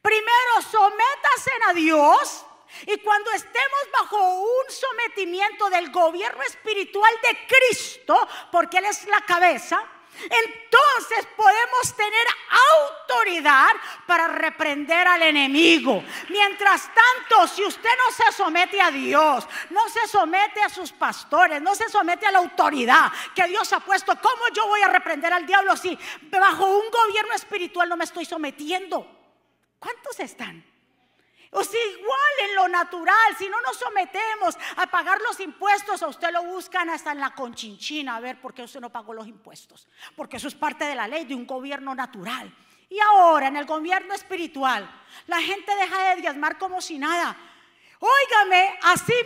Primero, 0.00 0.62
sométase 0.70 1.50
a 1.68 1.72
Dios. 1.74 2.46
Y 2.86 2.98
cuando 2.98 3.30
estemos 3.32 3.80
bajo 3.92 4.40
un 4.42 4.70
sometimiento 4.70 5.68
del 5.70 5.90
gobierno 5.90 6.42
espiritual 6.42 7.12
de 7.22 7.46
Cristo, 7.46 8.28
porque 8.52 8.78
Él 8.78 8.86
es 8.86 9.06
la 9.06 9.20
cabeza, 9.22 9.84
entonces 10.22 11.26
podemos 11.36 11.96
tener 11.96 12.26
autoridad 13.08 13.70
para 14.06 14.28
reprender 14.28 15.06
al 15.06 15.22
enemigo. 15.22 16.02
Mientras 16.28 16.90
tanto, 16.94 17.46
si 17.48 17.64
usted 17.64 17.90
no 17.98 18.12
se 18.12 18.32
somete 18.32 18.80
a 18.80 18.90
Dios, 18.90 19.46
no 19.70 19.88
se 19.88 20.06
somete 20.06 20.62
a 20.62 20.68
sus 20.68 20.92
pastores, 20.92 21.60
no 21.62 21.74
se 21.74 21.88
somete 21.88 22.26
a 22.26 22.32
la 22.32 22.38
autoridad 22.38 23.10
que 23.34 23.46
Dios 23.46 23.72
ha 23.72 23.80
puesto, 23.80 24.14
¿cómo 24.20 24.42
yo 24.54 24.66
voy 24.66 24.82
a 24.82 24.88
reprender 24.88 25.32
al 25.32 25.46
diablo 25.46 25.76
si 25.76 25.98
bajo 26.30 26.66
un 26.66 26.90
gobierno 26.90 27.34
espiritual 27.34 27.88
no 27.88 27.96
me 27.96 28.04
estoy 28.04 28.24
sometiendo? 28.24 29.06
¿Cuántos 29.78 30.20
están? 30.20 30.69
O 31.52 31.64
si 31.64 31.76
igual 31.76 32.48
en 32.48 32.54
lo 32.54 32.68
natural, 32.68 33.36
si 33.36 33.48
no 33.48 33.60
nos 33.62 33.76
sometemos 33.76 34.56
a 34.76 34.86
pagar 34.86 35.20
los 35.20 35.40
impuestos, 35.40 36.00
a 36.02 36.06
usted 36.06 36.30
lo 36.30 36.44
buscan 36.44 36.88
hasta 36.90 37.10
en 37.10 37.18
la 37.18 37.34
conchinchina 37.34 38.16
a 38.16 38.20
ver 38.20 38.40
por 38.40 38.54
qué 38.54 38.62
usted 38.62 38.80
no 38.80 38.90
pagó 38.90 39.12
los 39.14 39.26
impuestos. 39.26 39.88
Porque 40.14 40.36
eso 40.36 40.46
es 40.46 40.54
parte 40.54 40.84
de 40.84 40.94
la 40.94 41.08
ley 41.08 41.24
de 41.24 41.34
un 41.34 41.46
gobierno 41.46 41.94
natural. 41.94 42.54
Y 42.88 42.98
ahora 43.00 43.48
en 43.48 43.56
el 43.56 43.66
gobierno 43.66 44.14
espiritual, 44.14 44.88
la 45.26 45.40
gente 45.40 45.74
deja 45.74 46.14
de 46.14 46.20
diezmar 46.20 46.56
como 46.56 46.80
si 46.80 46.98
nada. 46.98 47.36
Óigame, 47.98 48.78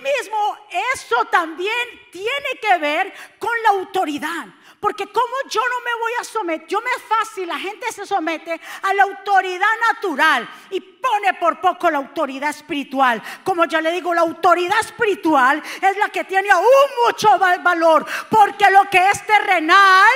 mismo 0.02 0.58
eso 0.94 1.24
también 1.26 2.10
tiene 2.10 2.58
que 2.60 2.78
ver 2.78 3.14
con 3.38 3.62
la 3.62 3.68
autoridad. 3.68 4.46
Porque 4.84 5.06
como 5.06 5.34
yo 5.48 5.62
no 5.62 5.80
me 5.80 5.98
voy 5.98 6.12
a 6.20 6.24
someter, 6.24 6.66
yo 6.68 6.78
me 6.82 6.90
fácil, 7.08 7.48
la 7.48 7.58
gente 7.58 7.90
se 7.90 8.04
somete 8.04 8.60
a 8.82 8.92
la 8.92 9.04
autoridad 9.04 9.66
natural 9.90 10.46
y 10.68 10.78
pone 10.78 11.32
por 11.40 11.58
poco 11.58 11.90
la 11.90 11.96
autoridad 11.96 12.50
espiritual. 12.50 13.22
Como 13.42 13.64
yo 13.64 13.80
le 13.80 13.92
digo, 13.92 14.12
la 14.12 14.20
autoridad 14.20 14.78
espiritual 14.78 15.62
es 15.80 15.96
la 15.96 16.10
que 16.10 16.24
tiene 16.24 16.50
aún 16.50 16.66
mucho 17.06 17.38
valor, 17.38 18.04
porque 18.28 18.70
lo 18.70 18.84
que 18.90 19.08
es 19.08 19.24
terrenal 19.24 20.12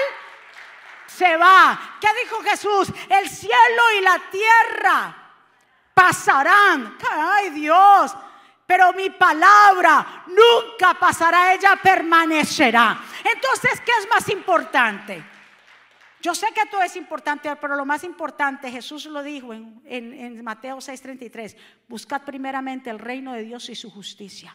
se 1.07 1.35
va. 1.39 1.97
¿Qué 1.99 2.09
dijo 2.23 2.43
Jesús? 2.43 2.89
El 3.09 3.27
cielo 3.27 3.83
y 3.97 4.03
la 4.03 4.19
tierra 4.31 5.33
pasarán. 5.95 6.99
Ay 7.11 7.49
Dios, 7.53 8.15
pero 8.69 8.93
mi 8.93 9.09
palabra 9.09 10.25
nunca 10.27 10.93
pasará, 10.93 11.55
ella 11.55 11.81
permanecerá. 11.83 13.01
Entonces, 13.25 13.81
¿qué 13.81 13.93
es 13.99 14.07
más 14.11 14.29
importante? 14.29 15.25
Yo 16.21 16.35
sé 16.35 16.49
que 16.55 16.67
todo 16.71 16.83
es 16.83 16.95
importante, 16.95 17.49
pero 17.57 17.77
lo 17.77 17.87
más 17.87 18.05
importante, 18.05 18.71
Jesús 18.71 19.07
lo 19.07 19.23
dijo 19.23 19.55
en, 19.55 20.45
Mateo 20.45 20.77
6:33, 20.83 21.57
buscad 21.89 22.21
primeramente 22.25 22.91
el 22.91 22.99
reino 22.99 23.33
de 23.33 23.45
Dios 23.45 23.71
y 23.71 23.75
su 23.75 23.91
justicia. 23.91 24.55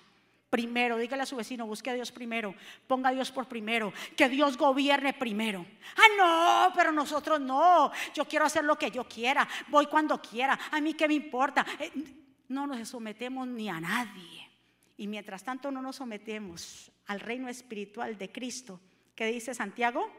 Primero, 0.52 0.98
dígale 1.00 1.24
a 1.24 1.26
su 1.26 1.36
vecino, 1.36 1.66
busque 1.66 1.90
a 1.90 1.96
Dios 1.96 2.12
primero, 2.12 2.54
ponga 2.86 3.10
a 3.10 3.14
Dios 3.14 3.32
por 3.32 3.48
primero, 3.48 3.92
que 4.16 4.30
Dios 4.30 4.58
gobierne 4.58 5.14
primero. 5.14 5.66
Ah, 5.98 6.68
no, 6.68 6.74
pero 6.76 6.92
nosotros 6.92 7.42
no, 7.42 7.92
yo 8.14 8.26
quiero 8.26 8.46
hacer 8.46 8.64
lo 8.64 8.78
que 8.78 8.92
yo 8.92 9.06
quiera, 9.06 9.48
voy 9.70 9.88
cuando 9.88 10.22
quiera, 10.22 10.60
a 10.70 10.80
mí 10.80 10.94
qué 10.94 11.08
me 11.08 11.16
importa. 11.16 11.66
Eh, 11.80 12.23
no 12.54 12.68
nos 12.68 12.88
sometemos 12.88 13.48
ni 13.48 13.70
a 13.70 13.80
nadie. 13.80 14.50
Y 14.98 15.08
mientras 15.08 15.44
tanto 15.44 15.72
no 15.72 15.82
nos 15.82 15.98
sometemos 15.98 16.92
al 17.08 17.20
reino 17.20 17.50
espiritual 17.50 18.18
de 18.18 18.32
Cristo, 18.32 18.80
¿qué 19.16 19.26
dice 19.26 19.54
Santiago? 19.54 20.10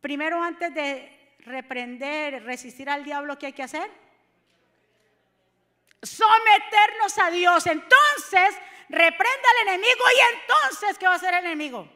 Primero 0.00 0.42
antes 0.42 0.72
de 0.74 1.36
reprender, 1.40 2.44
resistir 2.44 2.88
al 2.88 3.04
diablo, 3.04 3.38
¿qué 3.38 3.46
hay 3.46 3.52
que 3.52 3.62
hacer? 3.62 3.90
Someternos 6.02 7.18
a 7.18 7.30
Dios. 7.30 7.66
Entonces, 7.66 8.54
reprenda 8.88 9.48
al 9.60 9.68
enemigo 9.68 10.04
y 10.16 10.34
entonces, 10.36 10.98
¿qué 10.98 11.06
va 11.06 11.12
a 11.12 11.16
hacer 11.16 11.34
el 11.34 11.46
enemigo? 11.46 11.88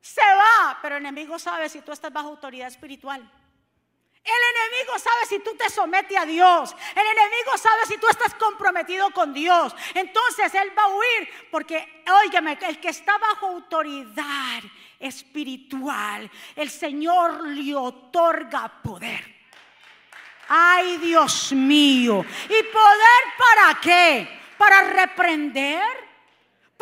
Se 0.00 0.20
va, 0.20 0.78
pero 0.82 0.96
el 0.96 1.02
enemigo 1.02 1.38
sabe 1.38 1.68
si 1.68 1.80
tú 1.80 1.92
estás 1.92 2.12
bajo 2.12 2.28
autoridad 2.28 2.68
espiritual. 2.68 3.30
El 4.24 4.32
enemigo 4.56 4.98
sabe 4.98 5.26
si 5.28 5.38
tú 5.40 5.54
te 5.54 5.68
sometes 5.68 6.16
a 6.16 6.24
Dios. 6.24 6.74
El 6.94 7.06
enemigo 7.06 7.58
sabe 7.58 7.84
si 7.86 7.98
tú 7.98 8.06
estás 8.08 8.34
comprometido 8.34 9.10
con 9.10 9.34
Dios. 9.34 9.76
Entonces 9.92 10.54
Él 10.54 10.72
va 10.76 10.84
a 10.84 10.88
huir 10.88 11.48
porque, 11.50 12.02
óigame, 12.24 12.58
el 12.62 12.80
que 12.80 12.88
está 12.88 13.18
bajo 13.18 13.48
autoridad 13.48 14.62
espiritual, 14.98 16.30
el 16.56 16.70
Señor 16.70 17.48
le 17.48 17.74
otorga 17.74 18.80
poder. 18.82 19.34
Ay, 20.48 20.96
Dios 20.98 21.52
mío. 21.52 22.24
¿Y 22.44 22.62
poder 22.62 23.22
para 23.36 23.80
qué? 23.80 24.40
Para 24.56 24.82
reprender 24.84 26.03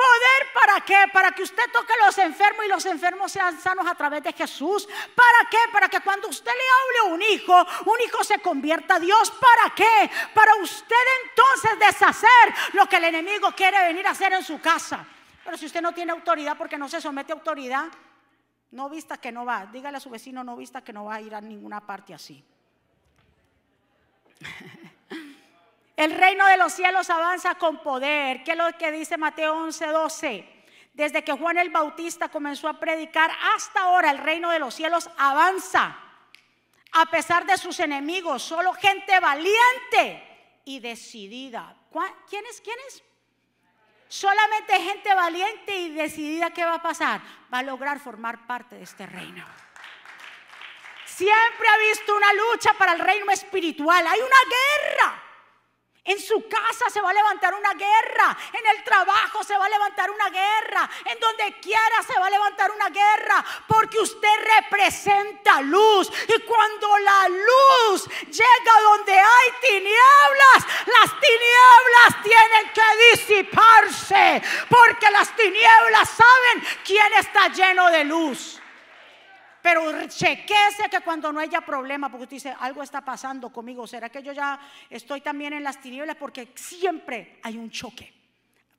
¿Poder 0.02 0.52
para 0.52 0.80
qué? 0.80 1.04
Para 1.12 1.30
que 1.30 1.42
usted 1.42 1.71
toque 1.73 1.92
a 1.92 2.06
los 2.06 2.18
enfermos 2.18 2.64
y 2.64 2.68
los 2.68 2.85
enfermos 2.87 3.30
sean 3.30 3.61
sanos 3.61 3.87
a 3.87 3.94
través 3.94 4.23
de 4.23 4.32
Jesús. 4.32 4.88
¿Para 5.14 5.49
qué? 5.49 5.59
Para 5.73 5.88
que 5.88 6.00
cuando 6.00 6.28
usted 6.28 6.50
le 6.50 6.52
hable 6.52 6.99
a 6.99 7.14
un 7.14 7.23
hijo, 7.23 7.66
un 7.87 8.00
hijo 8.04 8.25
se 8.25 8.40
convierta 8.40 8.97
a 8.97 8.99
Dios. 8.99 9.30
¿Para 9.30 9.73
qué? 9.75 10.11
Para 10.35 10.56
usted 10.56 11.04
entonces 11.25 11.78
deshacer 11.78 12.54
lo 12.73 12.87
que 12.87 12.97
el 12.97 13.04
enemigo 13.04 13.52
quiere 13.52 13.80
venir 13.87 14.04
a 14.09 14.11
hacer 14.11 14.32
en 14.32 14.42
su 14.42 14.61
casa. 14.61 15.06
Pero 15.44 15.56
si 15.56 15.66
usted 15.66 15.80
no 15.80 15.92
tiene 15.92 16.11
autoridad 16.11 16.56
porque 16.56 16.78
no 16.78 16.88
se 16.88 17.00
somete 17.00 17.32
a 17.32 17.37
autoridad, 17.37 17.87
no 18.73 18.88
vista 18.88 19.18
que 19.18 19.30
no 19.30 19.44
va. 19.44 19.66
Dígale 19.66 19.99
a 19.99 20.00
su 20.00 20.11
vecino, 20.11 20.42
no 20.42 20.56
vista 20.56 20.82
que 20.82 20.92
no 20.92 21.04
va 21.04 21.14
a 21.16 21.21
ir 21.21 21.32
a 21.32 21.40
ninguna 21.40 21.80
parte 21.80 22.12
así. 22.12 22.44
El 25.96 26.16
reino 26.16 26.46
de 26.46 26.56
los 26.56 26.72
cielos 26.72 27.11
avanza 27.11 27.54
con 27.56 27.82
poder. 27.82 28.42
¿Qué 28.44 28.52
es 28.52 28.56
lo 28.56 28.76
que 28.78 28.90
dice 28.90 29.16
Mateo 29.16 29.54
11, 29.54 29.87
12? 29.87 30.64
Desde 30.94 31.25
que 31.25 31.32
Juan 31.32 31.58
el 31.58 31.70
Bautista 31.70 32.28
comenzó 32.28 32.68
a 32.68 32.78
predicar 32.78 33.30
hasta 33.54 33.80
ahora 33.80 34.11
el 34.11 34.18
reino 34.18 34.50
de 34.50 34.58
los 34.58 34.75
cielos 34.75 35.08
avanza. 35.16 35.96
En 56.04 56.18
su 56.18 56.49
casa 56.49 56.90
se 56.90 57.00
va 57.00 57.11
a 57.11 57.14
levantar 57.14 57.54
una 57.54 57.75
guerra. 57.75 58.37
En 58.52 58.66
el 58.76 58.82
trabajo 58.82 59.44
se 59.44 59.56
va 59.56 59.66
a 59.66 59.68
levantar 59.68 60.11
una 60.11 60.30
guerra. 60.30 60.90
En 61.04 61.21
donde 61.21 61.61
quiera 61.61 62.02
se 62.04 62.18
va 62.18 62.26
a 62.26 62.30
levantar 62.30 62.73
una 62.73 62.88
guerra. 62.88 63.44
Porque 63.68 64.00
usted 64.00 64.28
representa 64.59 65.61
luz. 65.61 66.11
Y 66.26 66.40
cuando 66.40 66.99
la 66.99 67.28
luz 67.28 68.09
llega 68.26 68.80
donde 68.82 69.12
hay 69.12 69.50
tinieblas, 69.61 70.66
las 70.87 71.21
tinieblas 71.21 72.23
tienen 72.25 72.73
que 72.73 73.16
disiparse. 73.16 74.42
Porque 74.68 75.09
las 75.11 75.37
tinieblas 75.37 76.09
saben 76.09 76.66
quién 76.85 77.12
está 77.14 77.47
lleno 77.49 77.90
de 77.90 78.04
luz. 78.04 78.62
Pero 79.62 80.09
chequese 80.09 80.90
que 80.90 81.00
cuando 81.00 81.33
no 81.33 81.38
haya 81.38 81.61
problema, 81.61 82.11
porque 82.11 82.25
usted 82.25 82.37
dice, 82.37 82.57
algo 82.59 82.83
está 82.83 83.00
pasando 83.00 83.50
conmigo, 83.50 83.87
¿será 83.87 84.09
que 84.09 84.23
yo 84.23 84.33
ya 84.33 84.59
estoy 84.90 85.21
también 85.21 85.52
en 85.52 85.62
las 85.62 85.81
tinieblas? 85.81 86.16
Porque 86.16 86.49
siempre 86.57 87.38
hay 87.45 87.57
un 87.57 87.71
choque. 87.71 88.12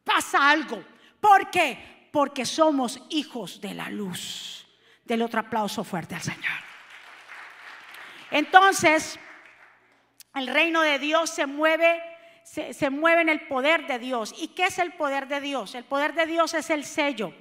Pasa 0.03 0.49
algo. 0.49 0.83
¿Por 1.21 1.49
qué? 1.49 2.09
Porque 2.11 2.45
somos 2.45 3.01
hijos 3.09 3.61
de 3.61 3.73
la 3.73 3.89
luz. 3.89 4.67
Del 5.05 5.21
otro 5.21 5.39
aplauso 5.39 5.85
fuerte 5.85 6.15
al 6.15 6.21
Señor. 6.21 6.59
Entonces, 8.31 9.17
el 10.35 10.47
reino 10.47 10.81
de 10.81 10.99
Dios 10.99 11.29
se 11.29 11.45
mueve, 11.45 12.01
se, 12.43 12.73
se 12.73 12.89
mueve 12.89 13.21
en 13.21 13.29
el 13.29 13.47
poder 13.47 13.87
de 13.87 13.99
Dios. 13.99 14.33
¿Y 14.37 14.49
qué 14.49 14.65
es 14.65 14.79
el 14.79 14.93
poder 14.93 15.27
de 15.27 15.39
Dios? 15.39 15.75
El 15.75 15.85
poder 15.85 16.13
de 16.13 16.25
Dios 16.25 16.53
es 16.53 16.69
el 16.69 16.83
sello. 16.83 17.33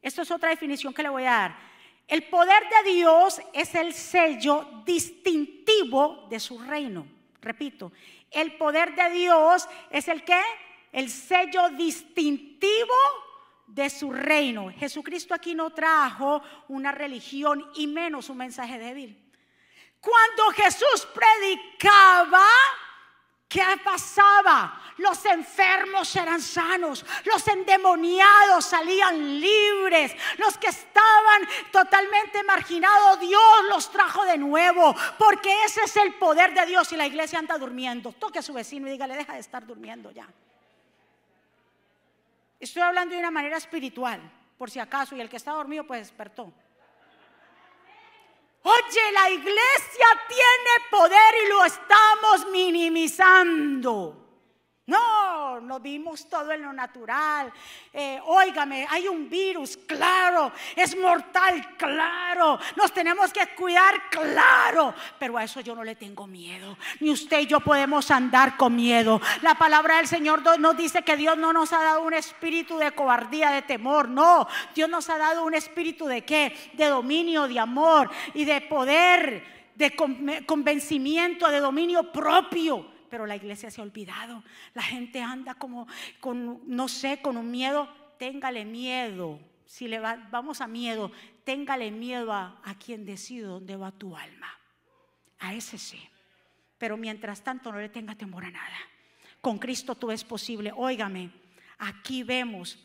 Esto 0.00 0.22
es 0.22 0.30
otra 0.30 0.50
definición 0.50 0.94
que 0.94 1.02
le 1.02 1.08
voy 1.08 1.24
a 1.24 1.30
dar. 1.30 1.73
El 2.06 2.28
poder 2.28 2.62
de 2.68 2.92
Dios 2.92 3.40
es 3.52 3.74
el 3.74 3.94
sello 3.94 4.82
distintivo 4.84 6.26
de 6.28 6.38
su 6.38 6.58
reino. 6.58 7.06
Repito, 7.40 7.92
el 8.30 8.56
poder 8.56 8.94
de 8.94 9.10
Dios 9.10 9.68
es 9.90 10.08
el 10.08 10.24
que? 10.24 10.40
El 10.92 11.10
sello 11.10 11.70
distintivo 11.70 12.94
de 13.66 13.90
su 13.90 14.12
reino. 14.12 14.70
Jesucristo 14.70 15.34
aquí 15.34 15.54
no 15.54 15.70
trajo 15.70 16.42
una 16.68 16.92
religión 16.92 17.70
y 17.74 17.86
menos 17.86 18.28
un 18.28 18.38
mensaje 18.38 18.78
débil. 18.78 19.18
Cuando 20.00 20.50
Jesús 20.54 21.08
predicaba, 21.14 22.46
¿qué 23.54 23.80
pasaba? 23.84 24.80
los 24.98 25.24
enfermos 25.26 26.14
eran 26.14 26.40
sanos, 26.40 27.04
los 27.24 27.46
endemoniados 27.48 28.64
salían 28.64 29.40
libres, 29.40 30.14
los 30.38 30.56
que 30.58 30.68
estaban 30.68 31.42
totalmente 31.72 32.42
marginados, 32.44 33.20
Dios 33.20 33.42
los 33.68 33.90
trajo 33.90 34.24
de 34.24 34.38
nuevo, 34.38 34.94
porque 35.18 35.64
ese 35.64 35.82
es 35.84 35.96
el 35.96 36.14
poder 36.14 36.54
de 36.54 36.66
Dios 36.66 36.92
y 36.92 36.96
la 36.96 37.06
iglesia 37.06 37.38
anda 37.38 37.58
durmiendo. 37.58 38.12
Toque 38.12 38.38
a 38.38 38.42
su 38.42 38.52
vecino 38.52 38.86
y 38.86 38.92
dígale, 38.92 39.16
deja 39.16 39.34
de 39.34 39.40
estar 39.40 39.66
durmiendo 39.66 40.10
ya. 40.12 40.28
Estoy 42.60 42.82
hablando 42.82 43.14
de 43.14 43.20
una 43.20 43.32
manera 43.32 43.56
espiritual, 43.56 44.20
por 44.56 44.70
si 44.70 44.78
acaso, 44.78 45.16
y 45.16 45.20
el 45.20 45.28
que 45.28 45.38
está 45.38 45.52
dormido 45.52 45.84
pues 45.84 46.00
despertó. 46.00 46.52
Oye, 48.66 49.12
la 49.12 49.28
iglesia 49.28 50.06
tiene 50.26 50.88
poder 50.90 51.34
y 51.44 51.48
lo 51.50 51.64
estamos 51.66 52.46
minimizando. 52.50 54.23
No, 54.86 55.62
no 55.62 55.80
vimos 55.80 56.28
todo 56.28 56.52
en 56.52 56.60
lo 56.60 56.70
natural. 56.70 57.50
Eh, 57.90 58.20
hay 58.90 59.08
un 59.08 59.30
virus, 59.30 59.78
claro. 59.78 60.52
Es 60.76 60.94
mortal, 60.98 61.74
claro. 61.78 62.58
Nos 62.76 62.92
tenemos 62.92 63.32
que 63.32 63.46
cuidar, 63.54 64.10
claro. 64.10 64.94
Pero 65.18 65.38
a 65.38 65.44
eso 65.44 65.60
yo 65.62 65.74
no 65.74 65.82
le 65.84 65.94
tengo 65.94 66.26
miedo. 66.26 66.76
Ni 67.00 67.10
usted 67.10 67.40
y 67.40 67.46
yo 67.46 67.60
podemos 67.60 68.10
andar 68.10 68.58
con 68.58 68.76
miedo. 68.76 69.22
La 69.40 69.54
palabra 69.54 69.96
del 69.96 70.06
Señor 70.06 70.42
nos 70.58 70.76
dice 70.76 71.02
que 71.02 71.16
Dios 71.16 71.38
no 71.38 71.54
nos 71.54 71.72
ha 71.72 71.82
dado 71.82 72.02
un 72.02 72.12
espíritu 72.12 72.76
de 72.76 72.92
cobardía, 72.92 73.52
de 73.52 73.62
temor. 73.62 74.10
No, 74.10 74.46
Dios 74.74 74.90
nos 74.90 75.08
ha 75.08 75.16
dado 75.16 75.46
un 75.46 75.54
espíritu 75.54 76.04
de 76.04 76.26
qué? 76.26 76.54
De 76.74 76.88
dominio, 76.88 77.48
de 77.48 77.58
amor 77.58 78.10
y 78.34 78.44
de 78.44 78.60
poder, 78.60 79.72
de 79.76 79.96
convencimiento, 80.44 81.48
de 81.48 81.60
dominio 81.60 82.12
propio 82.12 82.93
pero 83.14 83.26
la 83.26 83.36
iglesia 83.36 83.70
se 83.70 83.80
ha 83.80 83.84
olvidado. 83.84 84.42
La 84.74 84.82
gente 84.82 85.22
anda 85.22 85.54
como 85.54 85.86
con, 86.18 86.62
no 86.66 86.88
sé, 86.88 87.22
con 87.22 87.36
un 87.36 87.48
miedo. 87.48 87.88
Téngale 88.18 88.64
miedo. 88.64 89.38
Si 89.64 89.86
le 89.86 90.00
vamos 90.00 90.60
a 90.60 90.66
miedo, 90.66 91.12
téngale 91.44 91.92
miedo 91.92 92.32
a, 92.32 92.60
a 92.64 92.76
quien 92.76 93.06
decide 93.06 93.42
dónde 93.42 93.76
va 93.76 93.92
tu 93.92 94.16
alma. 94.16 94.48
A 95.38 95.54
ese 95.54 95.78
sí. 95.78 96.02
Pero 96.76 96.96
mientras 96.96 97.44
tanto 97.44 97.70
no 97.70 97.78
le 97.78 97.88
tenga 97.88 98.16
temor 98.16 98.46
a 98.46 98.50
nada. 98.50 98.78
Con 99.40 99.60
Cristo 99.60 99.94
todo 99.94 100.10
es 100.10 100.24
posible. 100.24 100.72
Óigame, 100.74 101.30
aquí 101.78 102.24
vemos 102.24 102.80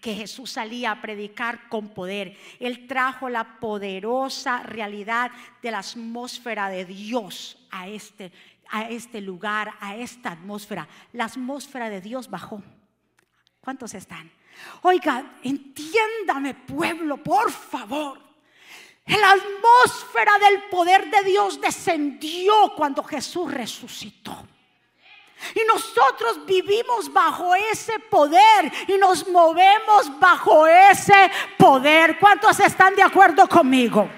que 0.00 0.14
Jesús 0.14 0.50
salía 0.50 0.90
a 0.90 1.00
predicar 1.00 1.68
con 1.68 1.90
poder. 1.90 2.36
Él 2.58 2.88
trajo 2.88 3.28
la 3.28 3.60
poderosa 3.60 4.64
realidad 4.64 5.30
de 5.62 5.70
la 5.70 5.78
atmósfera 5.78 6.68
de 6.68 6.84
Dios 6.84 7.64
a 7.70 7.86
este 7.86 8.32
a 8.70 8.88
este 8.88 9.20
lugar, 9.20 9.74
a 9.80 9.96
esta 9.96 10.30
atmósfera. 10.32 10.88
La 11.12 11.24
atmósfera 11.24 11.90
de 11.90 12.00
Dios 12.00 12.28
bajó. 12.28 12.62
¿Cuántos 13.60 13.94
están? 13.94 14.30
Oiga, 14.82 15.38
entiéndame 15.42 16.54
pueblo, 16.54 17.22
por 17.22 17.50
favor. 17.50 18.20
La 19.06 19.32
atmósfera 19.32 20.32
del 20.38 20.64
poder 20.64 21.10
de 21.10 21.22
Dios 21.22 21.60
descendió 21.60 22.72
cuando 22.76 23.02
Jesús 23.04 23.52
resucitó. 23.52 24.46
Y 25.54 25.60
nosotros 25.66 26.44
vivimos 26.46 27.12
bajo 27.12 27.54
ese 27.54 27.98
poder 27.98 28.72
y 28.88 28.96
nos 28.96 29.28
movemos 29.28 30.18
bajo 30.18 30.66
ese 30.66 31.30
poder. 31.58 32.18
¿Cuántos 32.18 32.58
están 32.60 32.96
de 32.96 33.02
acuerdo 33.02 33.46
conmigo? 33.48 34.08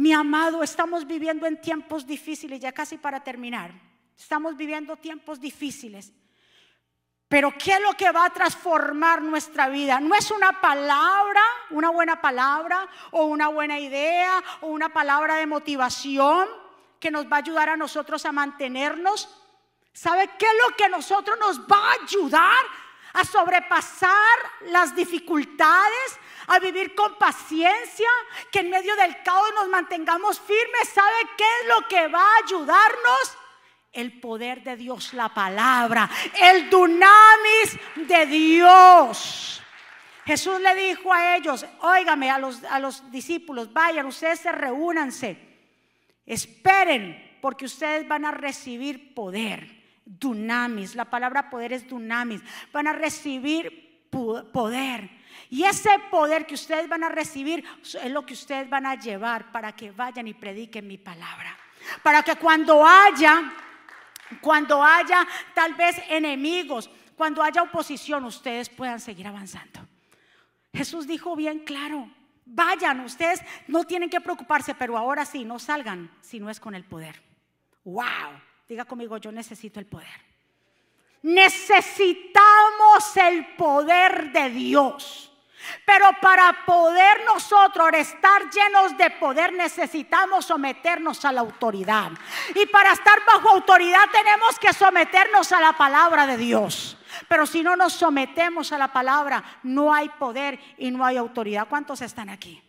Mi 0.00 0.14
amado, 0.14 0.62
estamos 0.62 1.06
viviendo 1.06 1.44
en 1.44 1.60
tiempos 1.60 2.06
difíciles, 2.06 2.58
ya 2.58 2.72
casi 2.72 2.96
para 2.96 3.22
terminar. 3.22 3.70
Estamos 4.16 4.56
viviendo 4.56 4.96
tiempos 4.96 5.38
difíciles. 5.38 6.10
Pero 7.28 7.52
¿qué 7.58 7.74
es 7.74 7.82
lo 7.82 7.92
que 7.92 8.10
va 8.10 8.24
a 8.24 8.30
transformar 8.30 9.20
nuestra 9.20 9.68
vida? 9.68 10.00
No 10.00 10.14
es 10.14 10.30
una 10.30 10.58
palabra, 10.58 11.42
una 11.68 11.90
buena 11.90 12.18
palabra 12.18 12.88
o 13.10 13.24
una 13.24 13.48
buena 13.48 13.78
idea 13.78 14.42
o 14.62 14.68
una 14.68 14.88
palabra 14.88 15.36
de 15.36 15.46
motivación 15.46 16.48
que 16.98 17.10
nos 17.10 17.26
va 17.26 17.36
a 17.36 17.40
ayudar 17.40 17.68
a 17.68 17.76
nosotros 17.76 18.24
a 18.24 18.32
mantenernos. 18.32 19.28
¿Sabe 19.92 20.30
qué 20.38 20.46
es 20.46 20.54
lo 20.66 20.76
que 20.76 20.88
nosotros 20.88 21.36
nos 21.38 21.60
va 21.60 21.76
a 21.76 22.02
ayudar 22.02 22.64
a 23.12 23.24
sobrepasar 23.24 24.38
las 24.66 24.94
dificultades, 24.94 26.18
a 26.46 26.58
vivir 26.58 26.94
con 26.94 27.16
paciencia, 27.16 28.08
que 28.50 28.60
en 28.60 28.70
medio 28.70 28.94
del 28.96 29.22
caos 29.22 29.50
nos 29.54 29.68
mantengamos 29.68 30.40
firmes. 30.40 30.88
¿Sabe 30.92 31.16
qué 31.36 31.44
es 31.44 31.68
lo 31.68 31.88
que 31.88 32.08
va 32.08 32.22
a 32.22 32.44
ayudarnos? 32.44 33.38
El 33.92 34.20
poder 34.20 34.62
de 34.62 34.76
Dios, 34.76 35.14
la 35.14 35.28
palabra, 35.30 36.08
el 36.40 36.70
dunamis 36.70 37.78
de 37.96 38.26
Dios. 38.26 39.62
Jesús 40.24 40.60
le 40.60 40.74
dijo 40.76 41.12
a 41.12 41.36
ellos, 41.36 41.66
óigame, 41.80 42.30
a 42.30 42.38
los, 42.38 42.62
a 42.64 42.78
los 42.78 43.10
discípulos, 43.10 43.72
vayan, 43.72 44.06
ustedes 44.06 44.38
se 44.40 44.52
reúnanse, 44.52 45.36
esperen, 46.24 47.38
porque 47.42 47.64
ustedes 47.64 48.06
van 48.06 48.24
a 48.24 48.30
recibir 48.30 49.12
poder 49.14 49.79
dunamis. 50.18 50.94
La 50.94 51.04
palabra 51.04 51.50
poder 51.50 51.72
es 51.72 51.88
dunamis. 51.88 52.42
Van 52.72 52.86
a 52.86 52.92
recibir 52.92 54.08
poder. 54.10 55.10
Y 55.48 55.64
ese 55.64 55.90
poder 56.10 56.46
que 56.46 56.54
ustedes 56.54 56.88
van 56.88 57.04
a 57.04 57.08
recibir 57.08 57.64
es 57.82 58.10
lo 58.10 58.26
que 58.26 58.34
ustedes 58.34 58.68
van 58.68 58.86
a 58.86 58.96
llevar 58.96 59.52
para 59.52 59.72
que 59.74 59.90
vayan 59.90 60.28
y 60.28 60.34
prediquen 60.34 60.86
mi 60.86 60.98
palabra. 60.98 61.56
Para 62.02 62.22
que 62.22 62.36
cuando 62.36 62.84
haya, 62.84 63.52
cuando 64.40 64.82
haya 64.82 65.26
tal 65.54 65.74
vez 65.74 65.96
enemigos, 66.08 66.90
cuando 67.16 67.42
haya 67.42 67.62
oposición, 67.62 68.24
ustedes 68.24 68.68
puedan 68.68 69.00
seguir 69.00 69.26
avanzando. 69.26 69.86
Jesús 70.72 71.06
dijo 71.06 71.34
bien 71.36 71.60
claro, 71.60 72.08
vayan, 72.44 73.00
ustedes 73.00 73.40
no 73.66 73.84
tienen 73.84 74.10
que 74.10 74.20
preocuparse, 74.20 74.74
pero 74.74 74.96
ahora 74.96 75.24
sí, 75.24 75.44
no 75.44 75.58
salgan 75.58 76.10
si 76.20 76.38
no 76.38 76.48
es 76.50 76.60
con 76.60 76.74
el 76.74 76.84
poder. 76.84 77.22
¡Wow! 77.84 78.49
Diga 78.70 78.84
conmigo, 78.84 79.16
yo 79.16 79.32
necesito 79.32 79.80
el 79.80 79.86
poder. 79.86 80.06
Necesitamos 81.22 83.16
el 83.16 83.56
poder 83.56 84.30
de 84.30 84.48
Dios. 84.50 85.32
Pero 85.84 86.06
para 86.22 86.64
poder 86.64 87.24
nosotros 87.24 87.90
estar 87.94 88.48
llenos 88.48 88.96
de 88.96 89.10
poder 89.10 89.52
necesitamos 89.54 90.44
someternos 90.44 91.24
a 91.24 91.32
la 91.32 91.40
autoridad. 91.40 92.12
Y 92.54 92.64
para 92.66 92.92
estar 92.92 93.18
bajo 93.26 93.50
autoridad 93.50 94.08
tenemos 94.12 94.56
que 94.60 94.72
someternos 94.72 95.50
a 95.50 95.60
la 95.60 95.72
palabra 95.72 96.28
de 96.28 96.36
Dios. 96.36 96.96
Pero 97.26 97.46
si 97.46 97.64
no 97.64 97.74
nos 97.74 97.94
sometemos 97.94 98.70
a 98.70 98.78
la 98.78 98.92
palabra, 98.92 99.42
no 99.64 99.92
hay 99.92 100.10
poder 100.10 100.60
y 100.78 100.92
no 100.92 101.04
hay 101.04 101.16
autoridad. 101.16 101.66
¿Cuántos 101.68 102.02
están 102.02 102.28
aquí? 102.28 102.62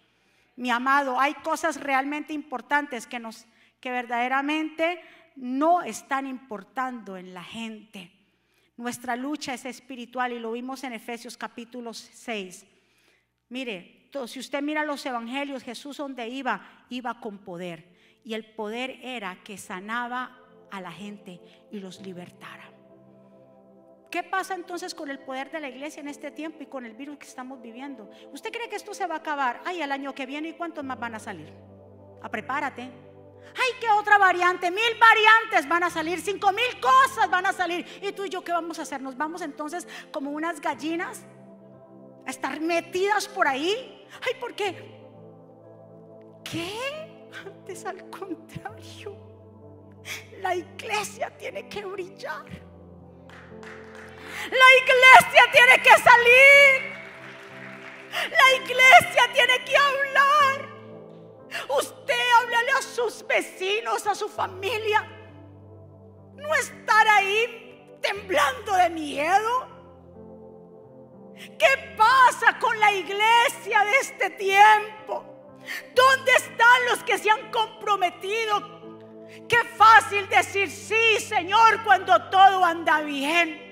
Mi 0.56 0.72
amado, 0.72 1.20
hay 1.20 1.36
cosas 1.36 1.80
realmente 1.80 2.34
importantes 2.34 3.06
que 3.06 3.20
nos 3.20 3.46
que 3.82 3.92
verdaderamente 3.92 5.04
no 5.36 5.82
están 5.82 6.28
importando 6.28 7.18
en 7.18 7.34
la 7.34 7.44
gente. 7.44 8.12
Nuestra 8.78 9.16
lucha 9.16 9.54
es 9.54 9.66
espiritual 9.66 10.34
y 10.34 10.40
lo 10.40 10.52
vimos 10.52 10.84
en 10.84 10.94
Efesios 10.94 11.38
capítulo 11.38 11.94
6. 11.94 12.66
Mire, 13.50 14.10
si 14.28 14.40
usted 14.40 14.62
mira 14.62 14.84
los 14.84 15.06
evangelios, 15.06 15.64
Jesús 15.64 15.98
donde 15.98 16.28
iba, 16.28 16.86
iba 16.90 17.20
con 17.20 17.40
poder. 17.40 17.86
Y 18.24 18.34
el 18.34 18.46
poder 18.46 19.00
era 19.02 19.38
que 19.44 19.58
sanaba 19.58 20.38
a 20.70 20.82
la 20.82 20.92
gente 20.92 21.42
y 21.72 21.80
los 21.80 22.02
libertara. 22.02 22.72
¿Qué 24.10 24.24
pasa 24.24 24.56
entonces 24.56 24.94
con 24.94 25.10
el 25.10 25.20
poder 25.20 25.52
de 25.52 25.62
la 25.62 25.70
iglesia 25.70 26.02
en 26.02 26.10
este 26.10 26.32
tiempo 26.32 26.62
y 26.62 26.66
con 26.66 26.86
el 26.86 26.94
virus 26.94 27.18
que 27.18 27.28
estamos 27.28 27.62
viviendo? 27.62 28.10
¿Usted 28.34 28.52
cree 28.52 28.68
que 28.68 28.76
esto 28.76 28.94
se 28.94 29.08
va 29.08 29.16
a 29.16 29.20
acabar? 29.20 29.62
Ay, 29.64 29.82
el 29.82 29.92
año 29.92 30.14
que 30.14 30.26
viene 30.26 30.50
y 30.50 30.54
cuántos 30.54 30.84
más 30.84 31.00
van 31.00 31.16
a 31.16 31.20
salir. 31.20 31.54
A 32.22 32.30
prepárate. 32.30 32.92
Ay, 33.56 33.72
qué 33.80 33.90
otra 33.90 34.18
variante, 34.18 34.72
mil 34.72 34.98
variantes 35.00 35.68
van 35.68 35.84
a 35.84 35.90
salir, 35.90 36.22
cinco 36.22 36.52
mil 36.54 36.80
cosas 36.80 37.30
van 37.30 37.46
a 37.46 37.54
salir. 37.54 37.86
¿Y 38.02 38.12
tú 38.14 38.26
y 38.26 38.30
yo 38.30 38.44
qué 38.44 38.52
vamos 38.52 38.80
a 38.80 38.84
hacer? 38.84 39.02
¿Nos 39.02 39.18
vamos 39.18 39.42
entonces 39.42 39.88
como 40.12 40.32
unas 40.32 40.62
gallinas 40.62 41.22
a 42.26 42.30
estar 42.30 42.60
metidas 42.62 43.28
por 43.28 43.48
ahí? 43.48 44.08
Ay, 44.26 44.36
¿por 44.40 44.56
qué? 44.56 45.00
¿Qué? 46.44 47.28
Antes 47.46 47.86
al 47.86 48.10
contrario, 48.10 49.18
la 50.40 50.56
iglesia 50.56 51.30
tiene 51.38 51.68
que 51.68 51.84
brillar. 51.86 52.46
La 54.50 54.70
iglesia 54.82 55.44
tiene 55.52 55.84
que 55.84 55.98
salir. 56.02 56.92
La 58.12 58.54
iglesia 58.64 59.34
tiene 59.34 59.64
que 59.64 59.78
hablar. 59.78 60.71
Usted 61.70 62.20
háblale 62.40 62.72
a 62.72 62.82
sus 62.82 63.26
vecinos, 63.28 64.06
a 64.08 64.16
su 64.16 64.30
familia. 64.30 65.08
No 66.36 66.54
estar 66.56 67.08
ahí 67.08 67.98
temblando 68.02 68.74
de 68.76 68.90
miedo. 68.90 69.68
¿Qué 71.36 71.96
pasa 71.98 72.58
con 72.60 72.80
la 72.80 72.92
iglesia 72.94 73.84
de 73.84 73.98
este 74.02 74.30
tiempo? 74.32 75.26
¿Dónde 75.94 76.32
están 76.34 76.86
los 76.90 77.04
que 77.04 77.18
se 77.18 77.30
han 77.30 77.52
comprometido? 77.52 78.82
Qué 79.48 79.64
fácil 79.78 80.28
decir 80.30 80.70
sí, 80.70 81.20
Señor, 81.20 81.84
cuando 81.84 82.30
todo 82.30 82.64
anda 82.64 83.02
bien. 83.02 83.71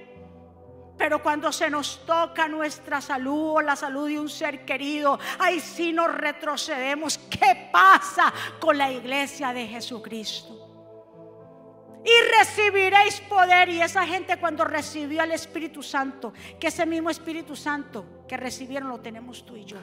Pero 1.00 1.24
cuando 1.24 1.50
se 1.54 1.70
nos 1.70 2.06
toca 2.06 2.50
nuestra 2.50 3.00
salud 3.00 3.54
o 3.56 3.62
la 3.62 3.78
salud 3.78 4.10
de 4.10 4.20
un 4.20 4.28
ser 4.28 4.66
querido, 4.66 5.18
ahí 5.40 5.62
sí 5.62 5.94
nos 5.94 6.14
retrocedemos. 6.14 7.18
¿Qué 7.18 7.70
pasa 7.72 8.34
con 8.60 8.78
la 8.78 8.92
iglesia 8.92 9.54
de 9.54 9.66
Jesucristo? 9.66 10.60
Y 12.04 12.38
recibiréis 12.38 13.22
poder. 13.22 13.70
Y 13.70 13.82
esa 13.82 14.06
gente 14.06 14.36
cuando 14.42 14.66
recibió 14.66 15.22
al 15.22 15.32
Espíritu 15.32 15.82
Santo, 15.82 16.34
que 16.60 16.68
ese 16.68 16.86
mismo 16.86 17.10
Espíritu 17.10 17.56
Santo 17.56 18.26
que 18.28 18.36
recibieron 18.36 18.90
lo 18.90 19.00
tenemos 19.00 19.46
tú 19.46 19.56
y 19.56 19.64
yo. 19.64 19.78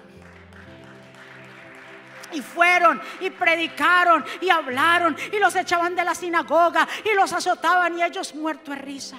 Y 2.31 2.42
fueron 2.42 3.00
y 3.20 3.31
predicaron 3.31 4.22
y 4.42 4.50
hablaron 4.50 5.16
y 5.33 5.38
los 5.38 5.57
echaban 5.57 5.96
de 5.96 6.05
la 6.05 6.14
sinagoga 6.14 6.87
y 7.11 7.14
los 7.14 7.33
azotaban 7.33 7.98
y 7.98 8.02
ellos 8.02 8.35
muertos 8.35 8.74
de 8.74 8.83
risa. 8.83 9.18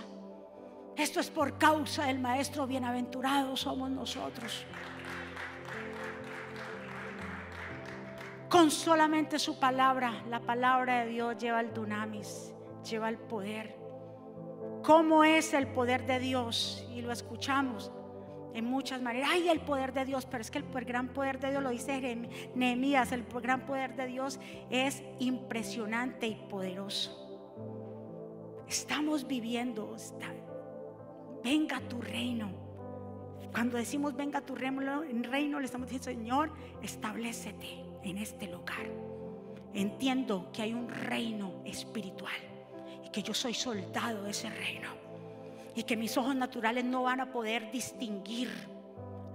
Esto 0.98 1.20
es 1.20 1.30
por 1.30 1.60
causa 1.60 2.06
del 2.06 2.18
Maestro 2.18 2.66
bienaventurado 2.66 3.56
somos 3.56 3.92
nosotros. 3.92 4.66
Con 8.50 8.72
solamente 8.72 9.38
su 9.38 9.60
palabra, 9.60 10.24
la 10.28 10.40
palabra 10.40 11.02
de 11.02 11.12
Dios 11.12 11.38
lleva 11.38 11.62
el 11.62 11.72
dunamis, 11.72 12.52
lleva 12.90 13.10
el 13.10 13.18
poder. 13.18 13.78
¿Cómo 14.84 15.24
es 15.24 15.54
el 15.54 15.68
poder 15.68 16.08
de 16.08 16.18
Dios? 16.20 16.84
Y 16.92 17.02
lo 17.02 17.12
escuchamos 17.12 17.92
en 18.56 18.66
muchas 18.66 19.00
maneras. 19.00 19.30
Ay, 19.32 19.50
el 19.50 19.60
poder 19.60 19.94
de 19.94 20.04
Dios, 20.04 20.26
pero 20.26 20.42
es 20.42 20.50
que 20.50 20.58
el 20.58 20.66
gran 20.86 21.10
poder 21.10 21.40
de 21.40 21.52
Dios 21.52 21.62
lo 21.62 21.70
dice 21.70 22.28
Nehemías, 22.56 23.12
el 23.12 23.24
gran 23.26 23.68
poder 23.68 23.96
de 23.96 24.08
Dios 24.08 24.40
es 24.72 25.04
impresionante 25.20 26.26
y 26.26 26.36
poderoso. 26.50 27.28
Estamos 28.68 29.28
viviendo, 29.28 29.96
venga 31.44 31.80
tu 31.82 32.02
reino. 32.02 32.52
Cuando 33.52 33.78
decimos 33.78 34.16
venga 34.16 34.42
tu 34.42 34.56
reino, 34.56 35.04
en 35.04 35.24
reino 35.24 35.60
le 35.60 35.66
estamos 35.66 35.90
diciendo, 35.90 36.22
Señor, 36.22 36.52
establecete 36.82 37.84
en 38.04 38.18
este 38.18 38.48
lugar. 38.48 38.88
Entiendo 39.74 40.52
que 40.52 40.62
hay 40.62 40.74
un 40.74 40.90
reino 40.90 41.62
espiritual 41.66 42.36
y 43.06 43.10
que 43.10 43.22
yo 43.22 43.34
soy 43.34 43.54
soldado 43.54 44.24
de 44.24 44.32
ese 44.32 44.50
reino. 44.50 44.90
Y 45.76 45.84
que 45.84 45.96
mis 45.96 46.18
ojos 46.18 46.36
naturales 46.36 46.84
no 46.86 47.04
van 47.04 47.22
a 47.22 47.32
poder 47.32 47.72
distinguir 47.72 48.50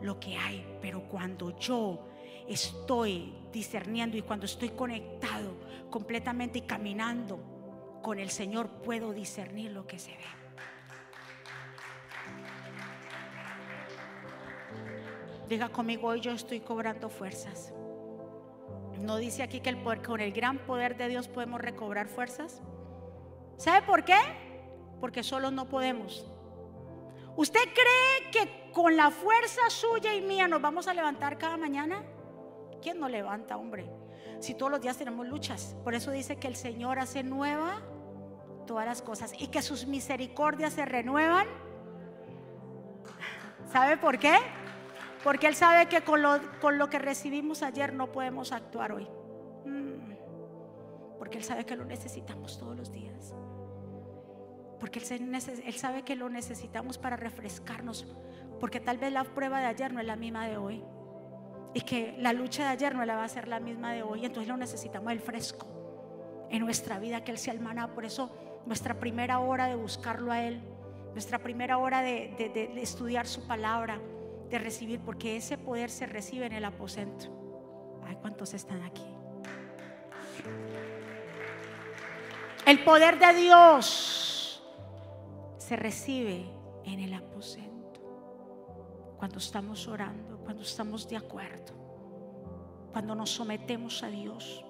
lo 0.02 0.18
que 0.18 0.36
hay. 0.36 0.66
Pero 0.80 1.08
cuando 1.08 1.56
yo 1.58 2.06
estoy 2.48 3.32
discerniendo 3.52 4.16
y 4.16 4.22
cuando 4.22 4.46
estoy 4.46 4.70
conectado 4.70 5.54
completamente 5.90 6.58
y 6.58 6.62
caminando 6.62 8.00
con 8.02 8.18
el 8.18 8.30
Señor, 8.30 8.68
puedo 8.82 9.12
discernir 9.12 9.70
lo 9.70 9.86
que 9.86 9.98
se 9.98 10.10
ve. 10.10 10.41
Diga 15.52 15.68
conmigo, 15.68 16.08
hoy 16.08 16.22
yo 16.22 16.32
estoy 16.32 16.60
cobrando 16.60 17.10
fuerzas. 17.10 17.74
¿No 18.98 19.18
dice 19.18 19.42
aquí 19.42 19.60
que 19.60 19.68
el 19.68 19.82
con 20.00 20.22
el 20.22 20.32
gran 20.32 20.56
poder 20.60 20.96
de 20.96 21.08
Dios 21.08 21.28
podemos 21.28 21.60
recobrar 21.60 22.08
fuerzas? 22.08 22.62
¿Sabe 23.58 23.84
por 23.84 24.02
qué? 24.02 24.16
Porque 24.98 25.22
solo 25.22 25.50
no 25.50 25.68
podemos. 25.68 26.26
¿Usted 27.36 27.60
cree 27.64 28.30
que 28.30 28.72
con 28.72 28.96
la 28.96 29.10
fuerza 29.10 29.68
suya 29.68 30.14
y 30.14 30.22
mía 30.22 30.48
nos 30.48 30.62
vamos 30.62 30.88
a 30.88 30.94
levantar 30.94 31.36
cada 31.36 31.58
mañana? 31.58 32.02
¿Quién 32.80 32.98
no 32.98 33.10
levanta, 33.10 33.58
hombre? 33.58 33.90
Si 34.40 34.54
todos 34.54 34.72
los 34.72 34.80
días 34.80 34.96
tenemos 34.96 35.26
luchas. 35.28 35.76
Por 35.84 35.94
eso 35.94 36.12
dice 36.12 36.36
que 36.36 36.48
el 36.48 36.56
Señor 36.56 36.98
hace 36.98 37.22
nueva 37.22 37.82
todas 38.66 38.86
las 38.86 39.02
cosas 39.02 39.34
y 39.38 39.48
que 39.48 39.60
sus 39.60 39.86
misericordias 39.86 40.72
se 40.72 40.86
renuevan. 40.86 41.46
¿Sabe 43.70 43.98
por 43.98 44.18
qué? 44.18 44.38
Porque 45.22 45.46
Él 45.46 45.54
sabe 45.54 45.86
que 45.86 46.02
con 46.02 46.22
lo, 46.22 46.90
que 46.90 46.98
recibimos 46.98 47.62
ayer 47.62 47.92
no 47.92 48.10
podemos 48.10 48.52
actuar 48.52 48.92
hoy. 48.92 49.08
Mm. 49.64 50.14
Porque 51.18 51.38
Él 51.38 51.44
sabe 51.44 51.64
que 51.64 51.76
lo 51.76 51.84
necesitamos 51.84 52.58
todos 52.58 52.76
los 52.76 52.92
días. 52.92 53.34
Porque 54.82 54.98
él, 54.98 55.76
sabe 55.76 56.02
que 56.02 56.16
lo 56.16 56.28
necesitamos 56.28 56.98
para 56.98 57.14
refrescarnos. 57.14 58.04
Porque 58.58 58.80
tal 58.80 58.98
vez 58.98 59.12
la 59.12 59.22
prueba 59.22 59.60
de 59.60 59.66
ayer 59.66 59.92
no 59.92 60.00
es 60.00 60.06
la 60.06 60.16
misma 60.16 60.48
de 60.48 60.56
hoy. 60.56 60.82
Y 61.72 61.82
que 61.82 62.16
la 62.18 62.32
lucha 62.32 62.64
de 62.64 62.70
ayer 62.70 62.92
no 62.92 63.04
la 63.04 63.14
va 63.14 63.22
a 63.22 63.28
ser 63.28 63.46
la 63.46 63.60
misma 63.60 63.92
de 63.92 64.02
hoy. 64.02 64.26
Entonces 64.26 64.48
lo 64.48 64.56
necesitamos 64.56 65.12
el 65.12 65.20
fresco 65.20 65.68
en 66.50 66.64
nuestra 66.64 66.98
vida, 66.98 67.22
que 67.22 67.30
Él 67.30 67.38
sea 67.38 67.54
el 67.54 67.60
maná. 67.60 67.94
Por 67.94 68.04
eso 68.04 68.36
nuestra 68.66 68.98
primera 68.98 69.38
hora 69.38 69.66
de 69.66 69.76
buscarlo 69.76 70.32
a 70.32 70.42
Él, 70.42 70.60
nuestra 71.12 71.38
primera 71.38 71.78
hora 71.78 72.02
de, 72.02 72.34
de 72.52 72.82
estudiar 72.82 73.28
su 73.28 73.46
palabra, 73.46 74.00
de 74.52 74.58
recibir, 74.58 75.00
porque 75.00 75.36
ese 75.36 75.56
poder 75.56 75.90
se 75.90 76.06
recibe 76.06 76.46
en 76.46 76.52
el 76.52 76.64
aposento. 76.64 77.26
Ay, 78.04 78.16
¿cuántos 78.20 78.52
están 78.52 78.82
aquí? 78.82 79.02
El 82.66 82.84
poder 82.84 83.18
de 83.18 83.32
Dios 83.34 84.62
se 85.56 85.74
recibe 85.74 86.44
en 86.84 87.00
el 87.00 87.14
aposento. 87.14 88.00
Cuando 89.16 89.38
estamos 89.38 89.88
orando, 89.88 90.38
cuando 90.44 90.62
estamos 90.62 91.08
de 91.08 91.16
acuerdo, 91.16 91.72
cuando 92.92 93.14
nos 93.14 93.30
sometemos 93.30 94.02
a 94.02 94.08
Dios, 94.08 94.64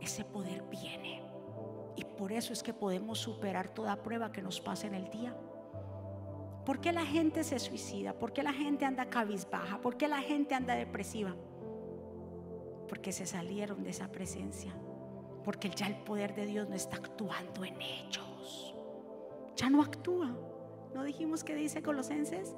ese 0.00 0.24
poder 0.24 0.62
viene. 0.64 1.22
Y 1.96 2.04
por 2.04 2.32
eso 2.32 2.52
es 2.52 2.62
que 2.62 2.74
podemos 2.74 3.18
superar 3.18 3.68
toda 3.72 4.02
prueba 4.02 4.30
que 4.30 4.42
nos 4.42 4.60
pase 4.60 4.88
en 4.88 4.94
el 4.94 5.08
día. 5.10 5.34
¿Por 6.64 6.80
qué 6.80 6.92
la 6.92 7.04
gente 7.04 7.44
se 7.44 7.58
suicida? 7.58 8.14
¿Por 8.14 8.32
qué 8.32 8.42
la 8.42 8.52
gente 8.52 8.84
anda 8.84 9.10
cabizbaja? 9.10 9.80
¿Por 9.80 9.96
qué 9.96 10.08
la 10.08 10.22
gente 10.22 10.54
anda 10.54 10.74
depresiva? 10.74 11.34
Porque 12.88 13.12
se 13.12 13.26
salieron 13.26 13.82
de 13.82 13.90
esa 13.90 14.10
presencia. 14.10 14.74
Porque 15.44 15.68
ya 15.68 15.86
el 15.86 15.96
poder 15.96 16.34
de 16.34 16.46
Dios 16.46 16.68
no 16.68 16.74
está 16.74 16.96
actuando 16.96 17.64
en 17.64 17.80
ellos 17.80 18.34
ya 19.56 19.70
no 19.70 19.82
actúa. 19.82 20.30
¿No 20.94 21.02
dijimos 21.02 21.44
que 21.44 21.54
dice 21.54 21.82
Colosenses? 21.82 22.54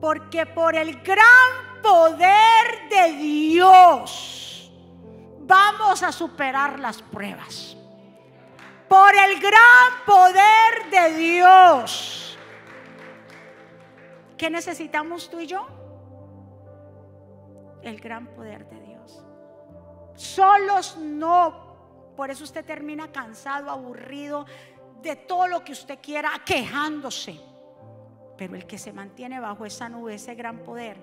Porque 0.00 0.46
por 0.46 0.76
el 0.76 1.00
gran 1.02 1.82
poder 1.82 2.88
de 2.88 3.12
Dios 3.18 4.72
vamos 5.40 6.02
a 6.02 6.12
superar 6.12 6.78
las 6.78 7.02
pruebas. 7.02 7.76
Por 8.88 9.14
el 9.14 9.40
gran 9.40 10.04
poder 10.06 10.90
de 10.90 11.14
Dios. 11.16 12.19
¿Qué 14.40 14.48
necesitamos 14.48 15.28
tú 15.28 15.38
y 15.38 15.46
yo? 15.46 15.66
El 17.82 18.00
gran 18.00 18.28
poder 18.28 18.66
de 18.70 18.80
Dios. 18.80 19.22
Solos 20.14 20.96
no. 20.96 22.14
Por 22.16 22.30
eso 22.30 22.44
usted 22.44 22.64
termina 22.64 23.12
cansado, 23.12 23.70
aburrido, 23.70 24.46
de 25.02 25.14
todo 25.14 25.46
lo 25.46 25.62
que 25.62 25.72
usted 25.72 25.98
quiera, 26.00 26.30
quejándose. 26.42 27.38
Pero 28.38 28.54
el 28.54 28.66
que 28.66 28.78
se 28.78 28.94
mantiene 28.94 29.40
bajo 29.40 29.66
esa 29.66 29.90
nube, 29.90 30.14
ese 30.14 30.34
gran 30.34 30.60
poder, 30.60 30.96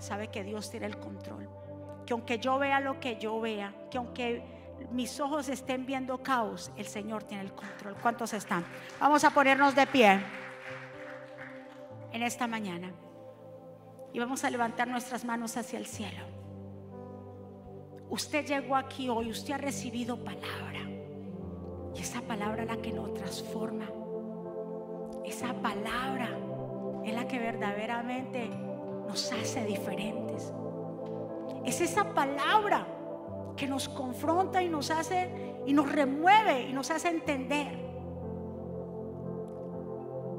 sabe 0.00 0.26
que 0.26 0.42
Dios 0.42 0.72
tiene 0.72 0.86
el 0.86 0.98
control. 0.98 1.48
Que 2.04 2.14
aunque 2.14 2.40
yo 2.40 2.58
vea 2.58 2.80
lo 2.80 2.98
que 2.98 3.16
yo 3.16 3.40
vea, 3.40 3.72
que 3.92 3.98
aunque 3.98 4.42
mis 4.90 5.20
ojos 5.20 5.48
estén 5.48 5.86
viendo 5.86 6.20
caos, 6.20 6.72
el 6.76 6.86
Señor 6.86 7.22
tiene 7.22 7.44
el 7.44 7.52
control. 7.52 7.94
¿Cuántos 8.02 8.32
están? 8.32 8.66
Vamos 8.98 9.22
a 9.22 9.30
ponernos 9.30 9.72
de 9.76 9.86
pie 9.86 10.20
en 12.12 12.22
esta 12.22 12.46
mañana 12.46 12.92
y 14.12 14.18
vamos 14.18 14.44
a 14.44 14.50
levantar 14.50 14.88
nuestras 14.88 15.24
manos 15.24 15.56
hacia 15.56 15.78
el 15.78 15.86
cielo. 15.86 16.24
Usted 18.08 18.44
llegó 18.44 18.74
aquí 18.76 19.08
hoy, 19.08 19.30
usted 19.30 19.54
ha 19.54 19.58
recibido 19.58 20.16
palabra. 20.16 20.80
Y 21.94 22.00
esa 22.00 22.20
palabra 22.22 22.62
es 22.62 22.68
la 22.68 22.76
que 22.82 22.92
nos 22.92 23.14
transforma. 23.14 23.88
Esa 25.24 25.52
palabra 25.54 26.36
es 27.04 27.14
la 27.14 27.28
que 27.28 27.38
verdaderamente 27.38 28.48
nos 29.06 29.32
hace 29.32 29.64
diferentes. 29.64 30.52
Es 31.64 31.80
esa 31.80 32.12
palabra 32.12 32.86
que 33.56 33.68
nos 33.68 33.88
confronta 33.88 34.62
y 34.62 34.68
nos 34.68 34.90
hace 34.90 35.30
y 35.66 35.72
nos 35.72 35.92
remueve 35.92 36.62
y 36.62 36.72
nos 36.72 36.90
hace 36.90 37.08
entender 37.08 37.78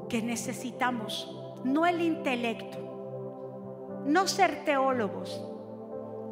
que 0.10 0.21
necesitamos 0.21 1.51
no 1.63 1.86
el 1.86 2.02
intelecto, 2.02 4.02
no 4.06 4.28
ser 4.28 4.65
teólogos, 4.65 5.41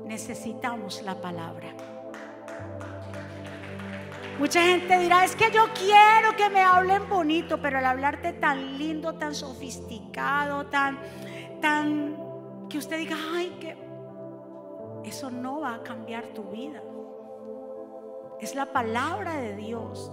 necesitamos 0.06 1.04
la 1.04 1.22
palabra. 1.22 1.76
Mucha 4.40 4.62
gente 4.62 4.98
dirá, 4.98 5.26
es 5.26 5.36
que 5.36 5.52
yo 5.52 5.66
quiero 5.74 6.36
que 6.38 6.50
me 6.50 6.62
hablen 6.62 7.10
bonito, 7.10 7.62
pero 7.62 7.78
al 7.78 7.86
hablarte 7.86 8.32
tan 8.32 8.78
lindo, 8.78 9.16
tan 9.16 9.36
sofisticado, 9.36 10.68
tan, 10.68 10.98
tan, 11.62 12.16
que 12.70 12.78
usted 12.78 12.98
diga, 12.98 13.18
ay, 13.36 13.58
que 13.60 13.78
eso 15.04 15.30
no 15.30 15.60
va 15.60 15.76
a 15.76 15.84
cambiar 15.84 16.28
tu 16.28 16.44
vida. 16.44 16.82
Es 18.40 18.56
la 18.56 18.68
palabra 18.68 19.36
de 19.36 19.58
Dios. 19.58 20.10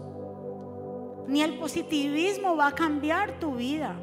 Ni 1.28 1.42
el 1.42 1.58
positivismo 1.58 2.56
va 2.56 2.68
a 2.68 2.74
cambiar 2.74 3.38
tu 3.38 3.54
vida. 3.54 3.96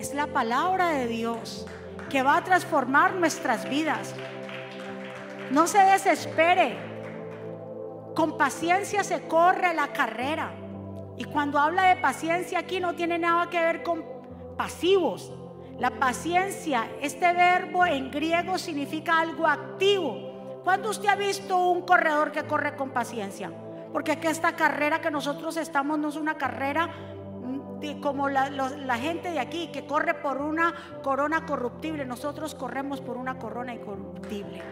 Es 0.00 0.14
la 0.14 0.28
palabra 0.28 0.92
de 0.92 1.06
Dios 1.06 1.66
que 2.08 2.22
va 2.22 2.38
a 2.38 2.42
transformar 2.42 3.16
nuestras 3.16 3.68
vidas. 3.68 4.14
No 5.50 5.66
se 5.66 5.76
desespere. 5.80 6.78
Con 8.14 8.38
paciencia 8.38 9.04
se 9.04 9.28
corre 9.28 9.74
la 9.74 9.88
carrera. 9.88 10.52
Y 11.18 11.24
cuando 11.24 11.58
habla 11.58 11.82
de 11.82 11.96
paciencia 11.96 12.60
aquí 12.60 12.80
no 12.80 12.94
tiene 12.94 13.18
nada 13.18 13.50
que 13.50 13.60
ver 13.60 13.82
con 13.82 14.02
pasivos. 14.56 15.34
La 15.78 15.90
paciencia, 15.90 16.88
este 17.02 17.34
verbo 17.34 17.84
en 17.84 18.10
griego 18.10 18.56
significa 18.56 19.20
algo 19.20 19.46
activo. 19.46 20.60
¿Cuándo 20.64 20.88
usted 20.88 21.10
ha 21.10 21.14
visto 21.14 21.58
un 21.58 21.82
corredor 21.82 22.32
que 22.32 22.44
corre 22.44 22.74
con 22.74 22.88
paciencia? 22.88 23.52
Porque 23.92 24.18
que 24.18 24.30
esta 24.30 24.56
carrera 24.56 25.02
que 25.02 25.10
nosotros 25.10 25.58
estamos 25.58 25.98
no 25.98 26.08
es 26.08 26.16
una 26.16 26.38
carrera 26.38 26.88
como 28.00 28.28
la, 28.28 28.98
gente 28.98 29.30
de 29.30 29.40
aquí 29.40 29.68
que 29.68 29.86
corre 29.86 30.14
por 30.14 30.38
una 30.38 30.74
corona 31.02 31.46
corruptible. 31.46 32.04
Nosotros 32.04 32.54
corremos 32.54 33.00
por 33.00 33.16
una 33.16 33.38
corona 33.38 33.74
incorruptible 33.74 34.62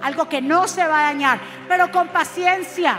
algo 0.00 0.28
que 0.28 0.40
no 0.40 0.66
se 0.66 0.86
va 0.86 1.00
a 1.00 1.12
dañar, 1.12 1.38
pero 1.68 1.90
con 1.90 2.08
paciencia, 2.08 2.98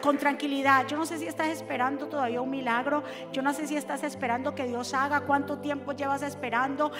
con 0.00 0.16
tranquilidad. 0.16 0.86
Yo 0.86 0.96
no 0.96 1.04
sé 1.04 1.18
si 1.18 1.26
estás 1.26 1.48
esperando 1.48 2.06
todavía 2.06 2.40
un 2.40 2.50
milagro, 2.50 3.02
yo 3.32 3.42
no 3.42 3.52
sé 3.52 3.66
si 3.66 3.76
estás 3.76 4.02
esperando 4.02 4.54
que 4.54 4.64
Dios 4.64 4.94
haga, 4.94 5.20
cuánto 5.20 5.58
tiempo 5.58 5.92
llevas 5.92 6.22
esperando, 6.22 6.90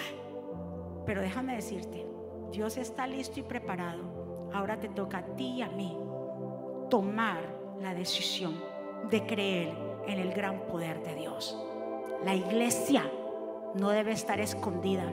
pero 1.05 1.21
déjame 1.21 1.55
decirte, 1.55 2.05
Dios 2.51 2.77
está 2.77 3.07
listo 3.07 3.39
y 3.39 3.43
preparado. 3.43 4.49
Ahora 4.53 4.79
te 4.79 4.89
toca 4.89 5.19
a 5.19 5.25
ti 5.35 5.57
y 5.57 5.61
a 5.61 5.69
mí 5.69 5.97
tomar 6.89 7.39
la 7.81 7.93
decisión 7.93 8.59
de 9.09 9.25
creer 9.25 9.75
en 10.07 10.19
el 10.19 10.33
gran 10.33 10.61
poder 10.67 11.03
de 11.03 11.15
Dios. 11.15 11.57
La 12.23 12.35
iglesia 12.35 13.09
no 13.75 13.89
debe 13.89 14.11
estar 14.11 14.39
escondida. 14.39 15.03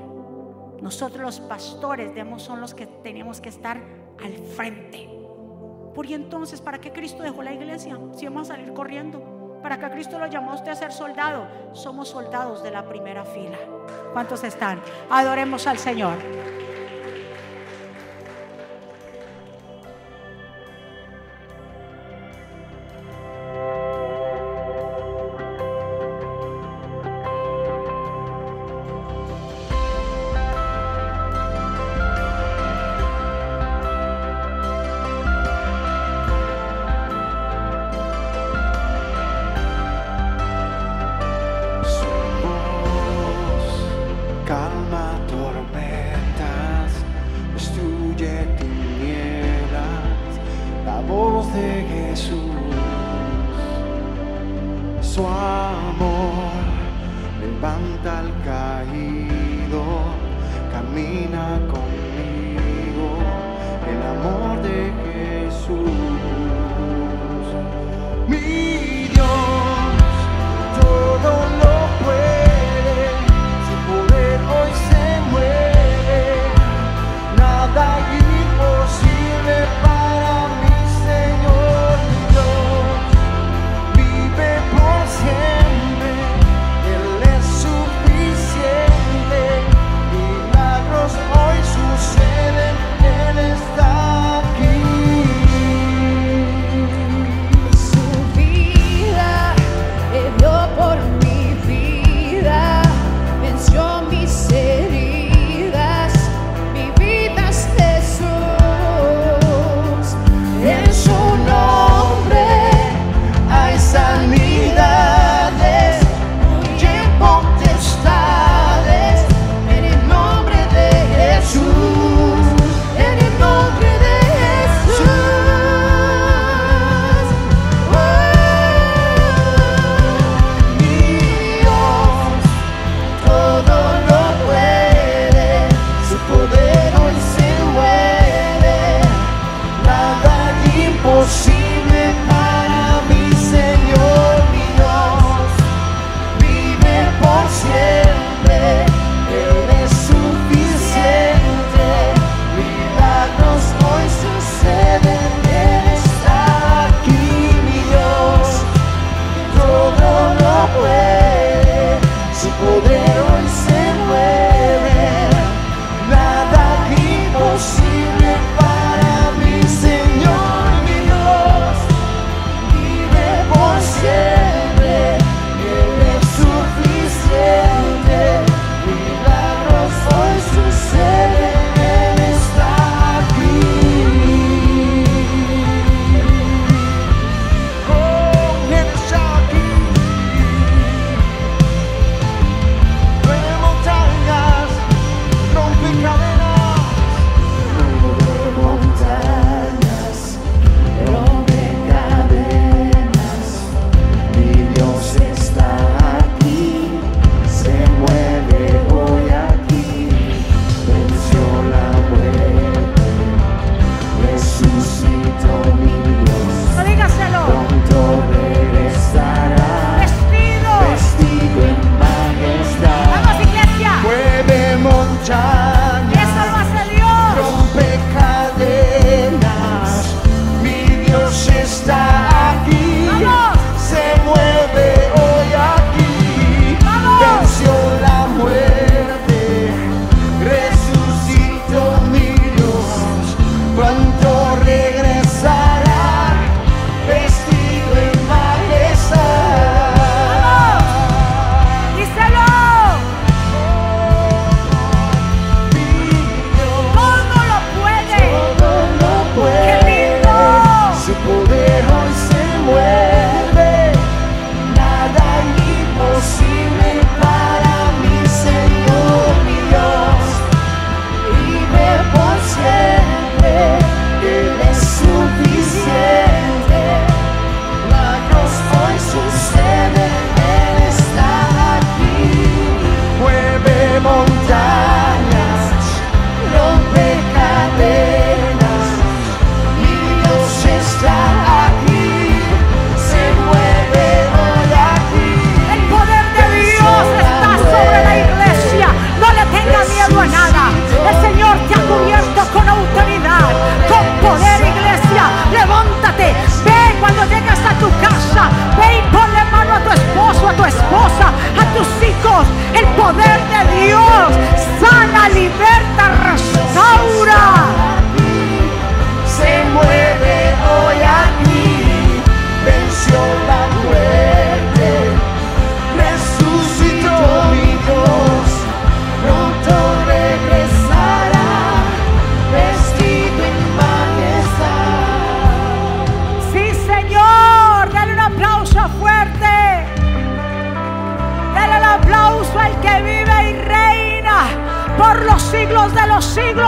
Nosotros 0.81 1.23
los 1.23 1.41
pastores 1.41 2.09
debemos, 2.09 2.43
son 2.43 2.61
los 2.61 2.75
que 2.75 2.87
tenemos 2.87 3.41
que 3.41 3.49
estar 3.49 3.81
al 4.23 4.35
frente. 4.57 5.09
Por 5.95 6.07
y 6.07 6.15
entonces, 6.15 6.61
¿para 6.61 6.79
qué 6.79 6.93
Cristo 6.93 7.23
dejó 7.23 7.43
la 7.43 7.55
iglesia? 7.55 7.99
Si 8.15 8.27
vamos 8.27 8.51
a 8.51 8.55
salir 8.55 8.73
corriendo. 8.75 9.59
¿Para 9.63 9.79
qué 9.79 9.91
Cristo 9.91 10.19
lo 10.19 10.27
llamó 10.27 10.53
a 10.53 10.57
usted 10.57 10.73
a 10.73 10.77
ser 10.77 10.93
soldado? 10.93 11.49
Somos 11.73 12.09
soldados 12.09 12.63
de 12.63 12.71
la 12.71 12.87
primera 12.87 13.25
fila. 13.25 13.59
¿Cuántos 14.13 14.45
están? 14.45 14.81
Adoremos 15.11 15.67
al 15.67 15.79
Señor. 15.79 16.19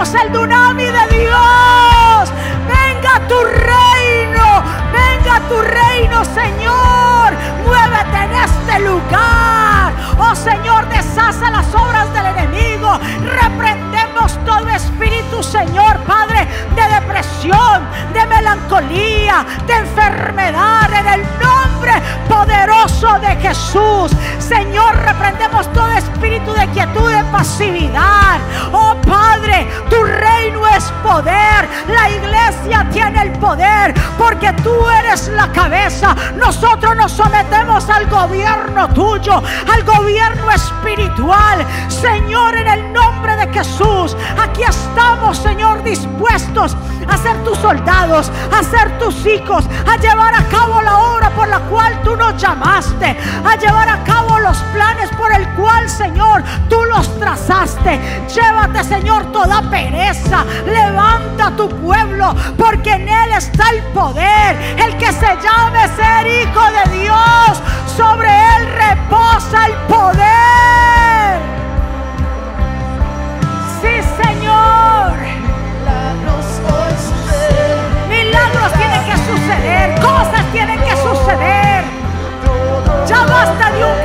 Siglos, 0.09 0.15
el 0.23 0.33
dunami 0.33 0.85
de 0.85 1.19
Dios. 1.19 2.33
Venga 2.67 3.29
tu 3.29 3.41
reino, 3.41 4.63
venga 4.93 5.41
tu 5.49 5.61
reino, 5.61 6.25
Señor. 6.25 7.33
Muévete 7.65 8.25
en 8.25 8.33
este 8.35 8.81
lugar. 8.81 9.93
Oh 10.19 10.35
Señor, 10.35 10.89
deshace 10.89 11.51
las 11.51 11.75
obras 11.75 12.13
del 12.13 12.27
enemigo. 12.27 12.99
Reprendemos 13.43 14.39
todo 14.45 14.69
espíritu, 14.69 15.43
Señor, 15.43 15.99
Padre, 16.01 16.47
de 16.75 16.95
depresión, 16.95 17.87
de 18.13 18.27
melancolía, 18.27 19.45
de 19.67 19.75
enfermedad, 19.75 20.93
en 20.93 21.07
el 21.21 21.39
poderoso 22.29 23.19
de 23.21 23.37
Jesús. 23.37 24.13
Señor, 24.39 24.97
reprendemos 24.97 25.71
todo 25.73 25.91
espíritu 25.93 26.53
de 26.53 26.67
quietud, 26.69 27.11
de 27.11 27.25
pasividad. 27.25 28.39
Oh 28.73 28.95
Padre, 29.07 29.69
tu 29.91 30.03
reino 30.03 30.67
es 30.69 30.85
poder. 31.03 31.69
La 31.89 32.11
iglesia 32.11 32.87
tiene 32.93 33.23
el 33.23 33.33
poder 33.33 33.95
porque 34.17 34.53
tú 34.65 34.75
eres 35.01 35.29
la 35.29 35.51
cabeza. 35.53 36.15
Nosotros 36.37 36.97
nos 36.97 37.13
sometemos 37.13 37.89
al 37.89 38.07
gobierno 38.07 38.89
tuyo, 38.91 39.43
al 39.73 39.83
gobierno 39.85 40.51
espiritual. 40.51 41.67
Señor, 41.89 42.57
en 42.57 42.69
el 42.69 42.93
nombre 42.93 43.37
de 43.37 43.53
Jesús, 43.53 44.17
aquí 44.41 44.63
estamos, 44.63 45.39
Señor, 45.39 45.83
dispuestos 45.83 46.77
a 47.09 47.17
ser 47.17 47.43
tus 47.45 47.59
soldados, 47.59 48.31
a 48.53 48.63
ser 48.63 48.99
tus 48.99 49.27
hijos, 49.27 49.65
a 49.87 49.97
llevar 49.97 50.35
a 50.35 50.45
cabo 50.45 50.83
la 50.83 50.99
obra 50.99 51.28
por 51.39 51.47
la 51.47 51.61
cual 51.61 52.03
tú 52.03 52.17
nos 52.17 52.37
llamaste, 52.37 53.17
a 53.45 53.55
llevar 53.55 53.89
a 53.89 54.03
cabo 54.03 54.41
los 54.41 54.59
planes 54.75 55.09
por 55.17 55.33
el 55.33 55.49
cual, 55.51 55.89
Señor, 55.89 56.43
tú 56.69 56.85
los 56.87 57.17
trazaste. 57.21 58.01
Llévate, 58.35 58.83
Señor, 58.83 59.31
toda 59.31 59.63
pereza. 59.71 60.45
Levanta 60.67 61.53
tu 61.57 61.69
pueblo, 61.69 62.35
porque 62.57 62.91
en 62.91 63.09
él 63.09 63.33
está 63.35 63.71
el 63.71 63.85
poder. 63.95 64.57
El 64.81 64.97
que 64.97 65.13
se 65.13 65.39
llame 65.41 65.87
ser 65.95 66.27
hijo 66.27 66.65
de 66.73 66.99
Dios, 67.03 67.63
sobre 67.97 68.29
él 68.29 68.73
reposa 68.73 69.67
el 69.67 69.75
poder. 69.87 70.78
Basta 83.39 83.71
de 83.71 83.85
un 83.85 83.98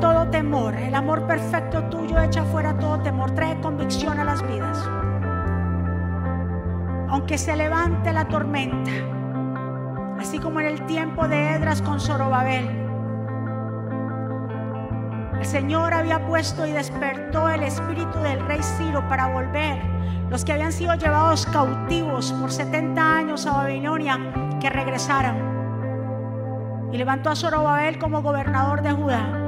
Todo 0.00 0.28
temor. 0.28 0.74
El 0.74 0.94
amor 0.94 1.26
perfecto 1.26 1.82
tuyo 1.84 2.20
echa 2.20 2.44
fuera 2.44 2.76
todo 2.76 3.00
temor. 3.00 3.30
Trae 3.30 3.58
convicción 3.60 4.18
a 4.18 4.24
las 4.24 4.46
vidas. 4.46 4.86
Aunque 7.08 7.38
se 7.38 7.56
levante 7.56 8.12
la 8.12 8.26
tormenta, 8.26 8.90
así 10.20 10.38
como 10.38 10.60
en 10.60 10.66
el 10.66 10.84
tiempo 10.86 11.26
de 11.28 11.54
Edras 11.54 11.80
con 11.80 11.98
Zorobabel, 11.98 12.66
el 15.38 15.44
Señor 15.44 15.94
había 15.94 16.26
puesto 16.26 16.66
y 16.66 16.72
despertó 16.72 17.48
el 17.48 17.62
espíritu 17.62 18.18
del 18.18 18.44
rey 18.46 18.62
Ciro 18.62 19.08
para 19.08 19.28
volver 19.28 19.78
los 20.28 20.44
que 20.44 20.52
habían 20.52 20.72
sido 20.72 20.94
llevados 20.94 21.46
cautivos 21.46 22.32
por 22.32 22.50
70 22.50 23.16
años 23.16 23.46
a 23.46 23.52
Babilonia 23.52 24.18
que 24.60 24.68
regresaran. 24.68 25.38
Y 26.92 26.98
levantó 26.98 27.30
a 27.30 27.36
Zorobabel 27.36 27.98
como 27.98 28.22
gobernador 28.22 28.82
de 28.82 28.92
Judá 28.92 29.45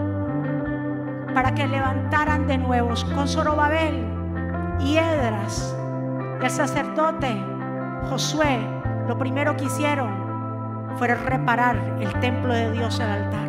para 1.35 1.55
que 1.55 1.67
levantaran 1.67 2.47
de 2.47 2.59
nuevo 2.59 2.91
con 3.15 3.29
Zorobabel 3.29 4.05
y 4.81 4.97
Edras 4.97 5.77
y 6.41 6.45
el 6.45 6.51
sacerdote 6.51 7.37
Josué. 8.09 8.59
Lo 9.07 9.19
primero 9.19 9.57
que 9.57 9.65
hicieron 9.65 10.09
fue 10.99 11.15
reparar 11.15 11.77
el 12.01 12.13
templo 12.21 12.53
de 12.53 12.73
Dios, 12.73 13.01
el 13.01 13.09
altar. 13.09 13.49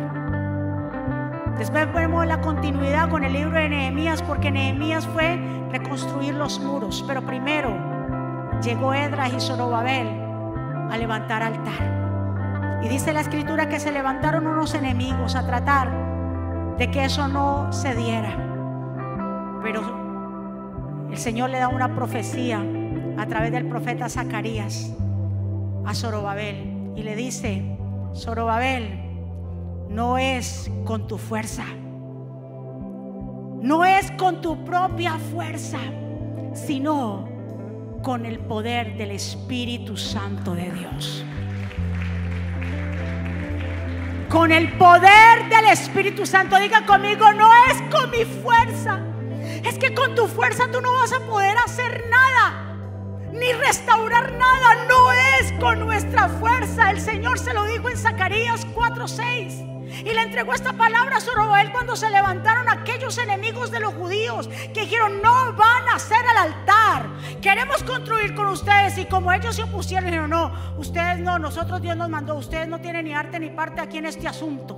Después 1.58 1.92
vemos 1.92 2.26
la 2.26 2.40
continuidad 2.40 3.10
con 3.10 3.22
el 3.22 3.32
libro 3.32 3.58
de 3.58 3.68
Nehemías, 3.68 4.22
porque 4.22 4.50
Nehemías 4.50 5.06
fue 5.08 5.38
reconstruir 5.70 6.34
los 6.34 6.58
muros, 6.60 7.04
pero 7.06 7.22
primero 7.22 7.76
llegó 8.62 8.94
Edras 8.94 9.32
y 9.32 9.40
Zorobabel 9.40 10.08
a 10.90 10.96
levantar 10.96 11.42
altar. 11.42 12.80
Y 12.82 12.88
dice 12.88 13.12
la 13.12 13.20
escritura 13.20 13.68
que 13.68 13.78
se 13.78 13.92
levantaron 13.92 14.46
unos 14.46 14.74
enemigos 14.74 15.36
a 15.36 15.46
tratar 15.46 16.09
de 16.80 16.90
que 16.90 17.04
eso 17.04 17.28
no 17.28 17.70
se 17.74 17.94
diera. 17.94 18.34
Pero 19.62 21.08
el 21.10 21.18
Señor 21.18 21.50
le 21.50 21.58
da 21.58 21.68
una 21.68 21.94
profecía 21.94 22.64
a 23.18 23.26
través 23.26 23.52
del 23.52 23.68
profeta 23.68 24.08
Zacarías 24.08 24.90
a 25.84 25.94
Zorobabel 25.94 26.94
y 26.96 27.02
le 27.02 27.16
dice, 27.16 27.76
Zorobabel, 28.14 28.98
no 29.90 30.16
es 30.16 30.70
con 30.86 31.06
tu 31.06 31.18
fuerza, 31.18 31.66
no 33.60 33.84
es 33.84 34.10
con 34.12 34.40
tu 34.40 34.64
propia 34.64 35.18
fuerza, 35.18 35.80
sino 36.54 37.28
con 38.02 38.24
el 38.24 38.38
poder 38.38 38.96
del 38.96 39.10
Espíritu 39.10 39.98
Santo 39.98 40.54
de 40.54 40.70
Dios. 40.70 41.26
Con 44.30 44.52
el 44.52 44.72
poder 44.78 45.48
del 45.48 45.66
Espíritu 45.72 46.24
Santo, 46.24 46.56
diga 46.56 46.86
conmigo, 46.86 47.32
no 47.32 47.50
es 47.68 47.82
con 47.90 48.10
mi 48.10 48.24
fuerza, 48.24 49.00
es 49.64 49.76
que 49.76 49.92
con 49.92 50.14
tu 50.14 50.28
fuerza 50.28 50.70
tú 50.70 50.80
no 50.80 50.92
vas 50.92 51.12
a 51.12 51.18
poder 51.26 51.58
hacer 51.58 52.04
nada 52.08 52.70
ni 53.32 53.52
restaurar 53.52 54.32
nada. 54.32 54.84
No 54.88 55.12
es 55.12 55.52
con 55.60 55.80
nuestra 55.80 56.28
fuerza. 56.28 56.90
El 56.90 57.00
Señor 57.00 57.38
se 57.38 57.54
lo 57.54 57.64
dijo 57.64 57.88
en 57.88 57.96
Zacarías 57.96 58.66
4:6. 58.74 59.69
Y 59.98 60.04
le 60.04 60.22
entregó 60.22 60.52
esta 60.52 60.72
palabra 60.72 61.16
a 61.16 61.20
Zorobabel 61.20 61.72
cuando 61.72 61.96
se 61.96 62.10
levantaron 62.10 62.68
aquellos 62.68 63.18
enemigos 63.18 63.70
de 63.70 63.80
los 63.80 63.94
judíos 63.94 64.48
que 64.72 64.82
dijeron, 64.82 65.20
no 65.22 65.52
van 65.54 65.88
a 65.92 65.96
hacer 65.96 66.24
el 66.30 66.36
altar. 66.36 67.08
Queremos 67.40 67.82
construir 67.82 68.34
con 68.34 68.46
ustedes. 68.48 68.96
Y 68.98 69.06
como 69.06 69.32
ellos 69.32 69.56
se 69.56 69.64
opusieron, 69.64 70.06
dijeron, 70.06 70.30
no, 70.30 70.52
ustedes 70.78 71.18
no, 71.18 71.38
nosotros 71.38 71.82
Dios 71.82 71.96
nos 71.96 72.08
mandó. 72.08 72.36
Ustedes 72.36 72.68
no 72.68 72.80
tienen 72.80 73.04
ni 73.04 73.14
arte 73.14 73.38
ni 73.38 73.50
parte 73.50 73.80
aquí 73.80 73.98
en 73.98 74.06
este 74.06 74.28
asunto. 74.28 74.76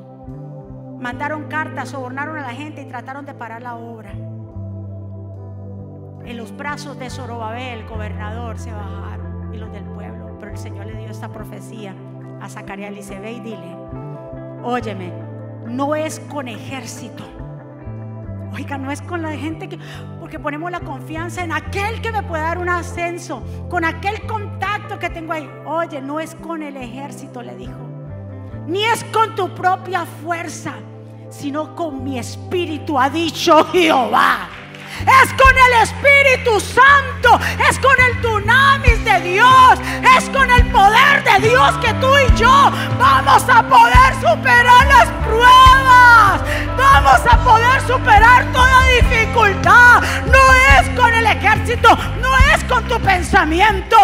Mandaron 0.99 1.49
cartas, 1.49 1.91
sobornaron 1.91 2.37
a 2.39 2.43
la 2.43 2.55
gente 2.55 2.83
y 2.83 2.87
trataron 2.87 3.27
de 3.27 3.35
parar 3.35 3.63
la 3.63 3.75
obra. 3.75 4.13
En 6.25 6.37
los 6.37 6.57
brazos 6.57 6.99
de 6.99 7.11
Zorobabel, 7.11 7.81
el 7.81 7.89
gobernador, 7.89 8.59
se 8.59 8.71
bajaron 8.71 9.53
y 9.53 9.59
los 9.59 9.73
del 9.73 9.85
pueblo. 9.85 10.37
Pero 10.39 10.53
el 10.53 10.59
Señor 10.59 10.87
le 10.87 10.97
dio 10.97 11.09
esta 11.09 11.29
profecía 11.29 11.95
a 12.41 12.49
Zacarías. 12.49 12.93
Le 12.93 12.99
dice, 12.99 13.19
ve 13.19 13.33
y 13.33 13.41
dile, 13.41 13.77
óyeme, 14.63 15.13
no 15.67 15.95
es 15.95 16.21
con 16.21 16.49
ejército. 16.49 17.25
Oiga, 18.55 18.77
no 18.77 18.91
es 18.91 19.01
con 19.01 19.23
la 19.23 19.33
gente 19.33 19.69
que, 19.69 19.79
porque 20.21 20.39
ponemos 20.39 20.71
la 20.71 20.81
confianza 20.81 21.43
en 21.43 21.53
aquel 21.53 22.03
que 22.03 22.13
me 22.13 22.23
puede 22.23 22.43
dar 22.43 22.59
un 22.59 22.69
ascenso, 22.69 23.43
con 23.71 23.85
aquel 23.85 24.27
contacto 24.27 24.99
que 24.99 25.09
tengo 25.09 25.33
ahí. 25.33 25.49
Oye, 25.65 26.03
no 26.03 26.21
es 26.21 26.35
con 26.35 26.63
el 26.63 26.77
ejército, 26.77 27.43
le 27.43 27.57
dijo, 27.57 27.79
ni 28.67 28.85
es 28.85 29.05
con 29.05 29.35
tu 29.35 29.49
propia 29.55 30.05
fuerza, 30.05 30.75
sino 31.31 31.75
con 31.75 32.05
mi 32.05 32.19
espíritu, 32.19 32.99
ha 32.99 33.09
dicho 33.09 33.65
Jehová 33.67 34.62
es 35.01 35.33
con 35.35 35.55
el 35.57 35.83
Espíritu 35.83 36.61
Santo, 36.61 37.39
es 37.69 37.79
con 37.79 37.95
el 38.01 38.21
dunamis 38.21 39.05
de 39.05 39.21
Dios, 39.21 39.79
es 40.17 40.29
con 40.31 40.51
el 40.51 40.67
poder 40.71 41.25
de 41.25 41.49
Dios 41.49 41.73
que 41.79 41.93
tú 41.95 42.09
y 42.19 42.39
yo 42.39 42.71
vamos 42.99 43.43
a 43.49 43.63
poder 43.63 44.15
superar 44.21 44.87
las 44.87 45.09
pruebas, 45.27 46.41
vamos 46.77 47.21
a 47.31 47.37
poder 47.45 47.81
superar 47.87 48.45
toda 48.53 48.87
dificultad. 49.01 50.03
No 50.27 50.79
es 50.79 50.89
con 50.99 51.13
el 51.13 51.27
ejército, 51.27 51.97
no 52.21 52.37
es 52.55 52.65
con 52.65 52.85
tu 52.89 52.99
pensamiento, 53.01 53.97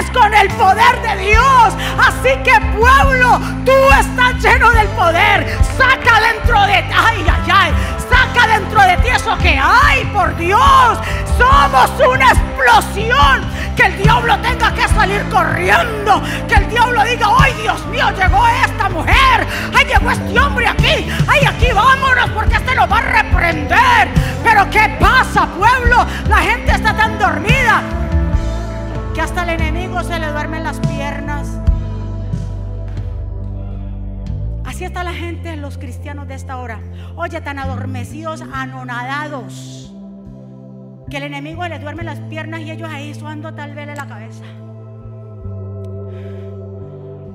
es 0.00 0.10
con 0.10 0.32
el 0.32 0.48
poder 0.50 1.00
de 1.02 1.30
Dios. 1.30 1.74
Así 1.98 2.36
que 2.42 2.60
pueblo, 2.76 3.40
tú 3.64 3.72
estás 3.98 4.42
lleno 4.42 4.70
del 4.70 4.88
poder. 4.88 5.58
Saca 5.76 6.20
dentro 6.20 6.60
de 6.62 6.82
ti, 6.82 6.94
ay, 6.94 7.26
ay, 7.28 7.52
ay, 7.52 7.95
saca 8.10 8.46
dentro 8.46 8.82
de 8.82 8.96
ti 8.98 9.08
eso 9.08 9.36
que 9.38 9.58
hay 9.58 9.86
¡Ay, 9.96 10.04
por 10.12 10.36
Dios! 10.36 10.98
Somos 11.38 11.90
una 12.08 12.30
explosión. 12.30 13.56
Que 13.76 13.86
el 13.86 14.02
diablo 14.02 14.38
tenga 14.40 14.72
que 14.72 14.88
salir 14.88 15.22
corriendo. 15.28 16.22
Que 16.48 16.54
el 16.54 16.68
diablo 16.68 17.04
diga, 17.04 17.28
¡ay, 17.38 17.52
Dios 17.60 17.84
mío, 17.86 18.08
llegó 18.10 18.46
esta 18.46 18.88
mujer! 18.88 19.46
¡Ay, 19.74 19.84
llegó 19.84 20.10
este 20.10 20.38
hombre 20.38 20.66
aquí! 20.66 21.08
¡Ay, 21.28 21.46
aquí 21.46 21.72
vámonos 21.72 22.30
porque 22.30 22.56
este 22.56 22.74
lo 22.74 22.88
va 22.88 22.98
a 22.98 23.22
reprender! 23.22 24.08
Pero 24.42 24.70
¿qué 24.70 24.96
pasa, 24.98 25.46
pueblo? 25.46 26.06
La 26.28 26.38
gente 26.38 26.72
está 26.72 26.96
tan 26.96 27.18
dormida 27.18 27.82
que 29.14 29.20
hasta 29.20 29.42
el 29.42 29.50
enemigo 29.50 30.02
se 30.02 30.18
le 30.18 30.28
duermen 30.28 30.64
las 30.64 30.78
piernas. 30.80 31.65
Así 34.76 34.84
está 34.84 35.02
la 35.02 35.14
gente, 35.14 35.56
los 35.56 35.78
cristianos 35.78 36.28
de 36.28 36.34
esta 36.34 36.58
hora. 36.58 36.82
Oye, 37.16 37.40
tan 37.40 37.58
adormecidos, 37.58 38.42
anonadados, 38.42 39.90
que 41.08 41.16
el 41.16 41.22
enemigo 41.22 41.66
le 41.66 41.78
duerme 41.78 42.04
las 42.04 42.20
piernas 42.20 42.60
y 42.60 42.72
ellos 42.72 42.90
ahí 42.92 43.14
suando 43.14 43.54
tal 43.54 43.74
vez 43.74 43.86
la 43.86 44.06
cabeza. 44.06 44.44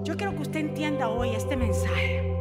Yo 0.04 0.16
quiero 0.18 0.36
que 0.36 0.42
usted 0.44 0.60
entienda 0.60 1.10
hoy 1.10 1.32
este 1.32 1.58
mensaje. 1.58 2.32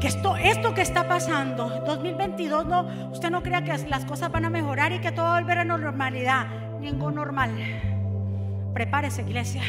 Que 0.00 0.06
esto, 0.06 0.36
esto 0.36 0.72
que 0.74 0.82
está 0.82 1.08
pasando, 1.08 1.70
2022, 1.86 2.66
no, 2.66 3.10
usted 3.10 3.30
no 3.30 3.42
crea 3.42 3.64
que 3.64 3.76
las 3.88 4.04
cosas 4.04 4.30
van 4.30 4.44
a 4.44 4.50
mejorar 4.50 4.92
y 4.92 5.00
que 5.00 5.10
todo 5.10 5.24
va 5.24 5.38
a 5.38 5.40
volver 5.40 5.58
a 5.58 5.64
normalidad. 5.64 6.46
Ningún 6.78 7.16
normal. 7.16 7.50
Prepárese, 8.74 9.22
iglesia. 9.22 9.62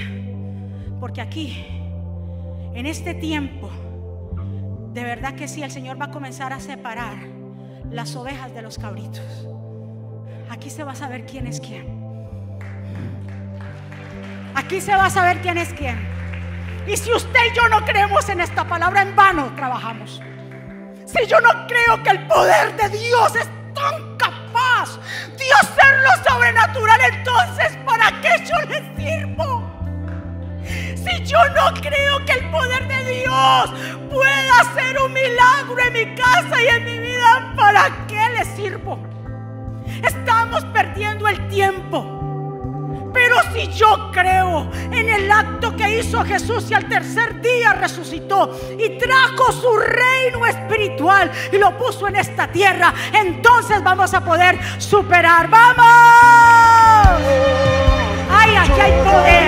Porque 1.00 1.22
aquí, 1.22 1.79
en 2.74 2.86
este 2.86 3.14
tiempo, 3.14 3.70
de 4.94 5.04
verdad 5.04 5.36
que 5.36 5.48
sí, 5.48 5.64
el 5.64 5.72
Señor 5.72 6.00
va 6.00 6.06
a 6.06 6.12
comenzar 6.12 6.54
a 6.54 6.60
separar 6.60 7.18
las 7.92 8.16
ovejas 8.16 8.54
de 8.54 8.62
los 8.62 8.78
cabritos. 8.78 9.48
Aquí 10.50 10.70
se 10.70 10.84
va 10.84 10.94
a 10.94 10.96
saber 10.96 11.26
quién 11.26 11.48
es 11.48 11.60
quién. 11.60 12.00
Aquí 14.56 14.82
se 14.82 14.96
va 14.96 15.06
a 15.06 15.10
saber 15.10 15.42
quién 15.42 15.58
es 15.58 15.74
quién. 15.74 15.98
Y 16.88 16.98
si 16.98 17.12
usted 17.12 17.40
y 17.52 17.56
yo 17.56 17.70
no 17.70 17.86
creemos 17.86 18.28
en 18.30 18.42
esta 18.42 18.68
palabra, 18.68 19.02
en 19.04 19.16
vano 19.16 19.54
trabajamos. 19.56 20.22
Si 21.06 21.26
yo 21.28 21.40
no 21.40 21.50
creo 21.68 22.04
que 22.04 22.10
el 22.10 22.28
poder 22.28 22.76
de 22.76 22.90
Dios 22.90 23.36
es 23.36 23.48
tan 23.74 24.18
capaz 24.18 25.00
de 25.38 25.46
hacer 25.62 26.00
lo 26.00 26.32
sobrenatural, 26.32 27.00
entonces 27.14 27.78
¿para 27.86 28.10
qué 28.22 28.30
yo 28.46 28.60
le 28.68 28.96
sirvo? 28.96 29.49
Yo 31.30 31.38
no 31.54 31.72
creo 31.80 32.26
que 32.26 32.32
el 32.32 32.50
poder 32.50 32.88
de 32.88 33.04
Dios 33.20 33.70
pueda 34.10 34.62
hacer 34.62 35.00
un 35.00 35.14
milagro 35.14 35.78
en 35.86 35.94
mi 35.94 36.16
casa 36.16 36.60
y 36.60 36.68
en 36.68 36.86
mi 36.86 36.98
vida, 36.98 37.54
¿para 37.56 38.08
qué 38.08 38.30
le 38.36 38.44
sirvo? 38.56 38.98
Estamos 40.04 40.66
perdiendo 40.74 41.28
el 41.28 41.48
tiempo. 41.48 42.16
Pero 43.14 43.36
si 43.54 43.68
yo 43.74 44.10
creo 44.12 44.72
en 44.92 45.08
el 45.08 45.32
acto 45.32 45.76
que 45.76 46.00
hizo 46.00 46.26
Jesús 46.26 46.72
y 46.72 46.74
al 46.74 46.90
tercer 46.90 47.40
día 47.42 47.74
resucitó 47.74 48.60
y 48.80 48.98
trajo 48.98 49.52
su 49.52 49.78
reino 49.78 50.48
espiritual 50.48 51.32
y 51.52 51.58
lo 51.60 51.78
puso 51.78 52.08
en 52.08 52.16
esta 52.16 52.48
tierra, 52.52 52.92
entonces 53.14 53.84
vamos 53.84 54.16
a 54.16 54.26
poder 54.26 54.58
superar. 54.80 55.48
¡Vamos! 55.48 55.80
¡Ay, 58.50 58.58
aquí 58.58 58.82
hay 58.82 58.92
poder! 59.04 59.48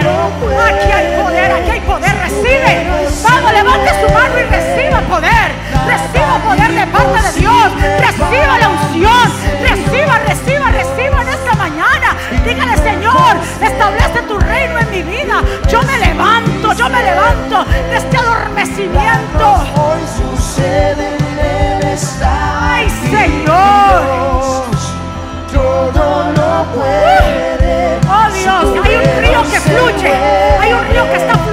Aquí 0.70 0.92
hay 0.92 1.22
poder, 1.22 1.52
aquí 1.52 1.72
hay 1.72 1.80
poder. 1.82 2.16
Recibe. 2.22 2.88
Vamos, 3.24 3.52
levante 3.52 3.90
su 4.02 4.14
mano 4.14 4.40
y 4.40 4.44
reciba 4.44 5.00
poder. 5.02 5.52
Reciba 5.88 6.38
poder 6.46 6.72
de 6.72 6.88
parte 6.88 7.22
de 7.22 7.40
Dios. 7.40 7.72
Reciba 8.00 8.58
la 8.60 8.70
unción. 8.70 9.28
Reciba, 9.62 10.20
reciba, 10.28 10.72
reciba 10.72 11.22
en 11.22 11.28
esta 11.30 11.56
mañana. 11.56 12.16
Dígale, 12.46 12.78
Señor, 12.78 13.38
establece 13.62 14.22
tu 14.28 14.38
reino 14.40 14.80
en 14.80 14.92
mi 14.92 15.02
vida. 15.04 15.42
Yo 15.68 15.82
me 15.84 15.98
levanto, 15.98 16.74
yo 16.74 16.90
me 16.90 17.02
levanto 17.02 17.66
de 17.90 17.98
este 17.98 18.18
adormecimiento. 18.18 19.64
Hoy 19.76 20.02
sucede 20.18 21.22
Ay, 22.24 22.90
Señor. 22.90 24.02
Todo 25.52 26.32
lo 26.34 26.64
puede. 26.74 27.01
Fluye. 29.94 30.14
Hay 30.60 30.74
un 30.74 30.86
río 30.90 31.10
que 31.10 31.18
está 31.18 31.51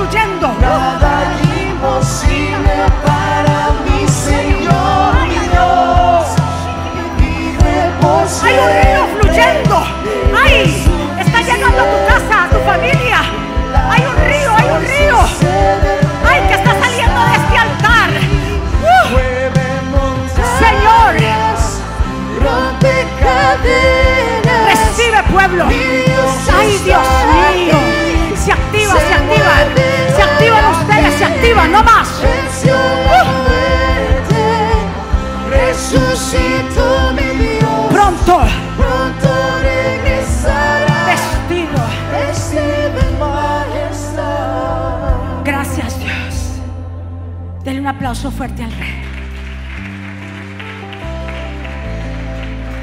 aplauso 47.89 48.31
fuerte 48.31 48.63
al 48.63 48.73
Rey. 48.73 48.95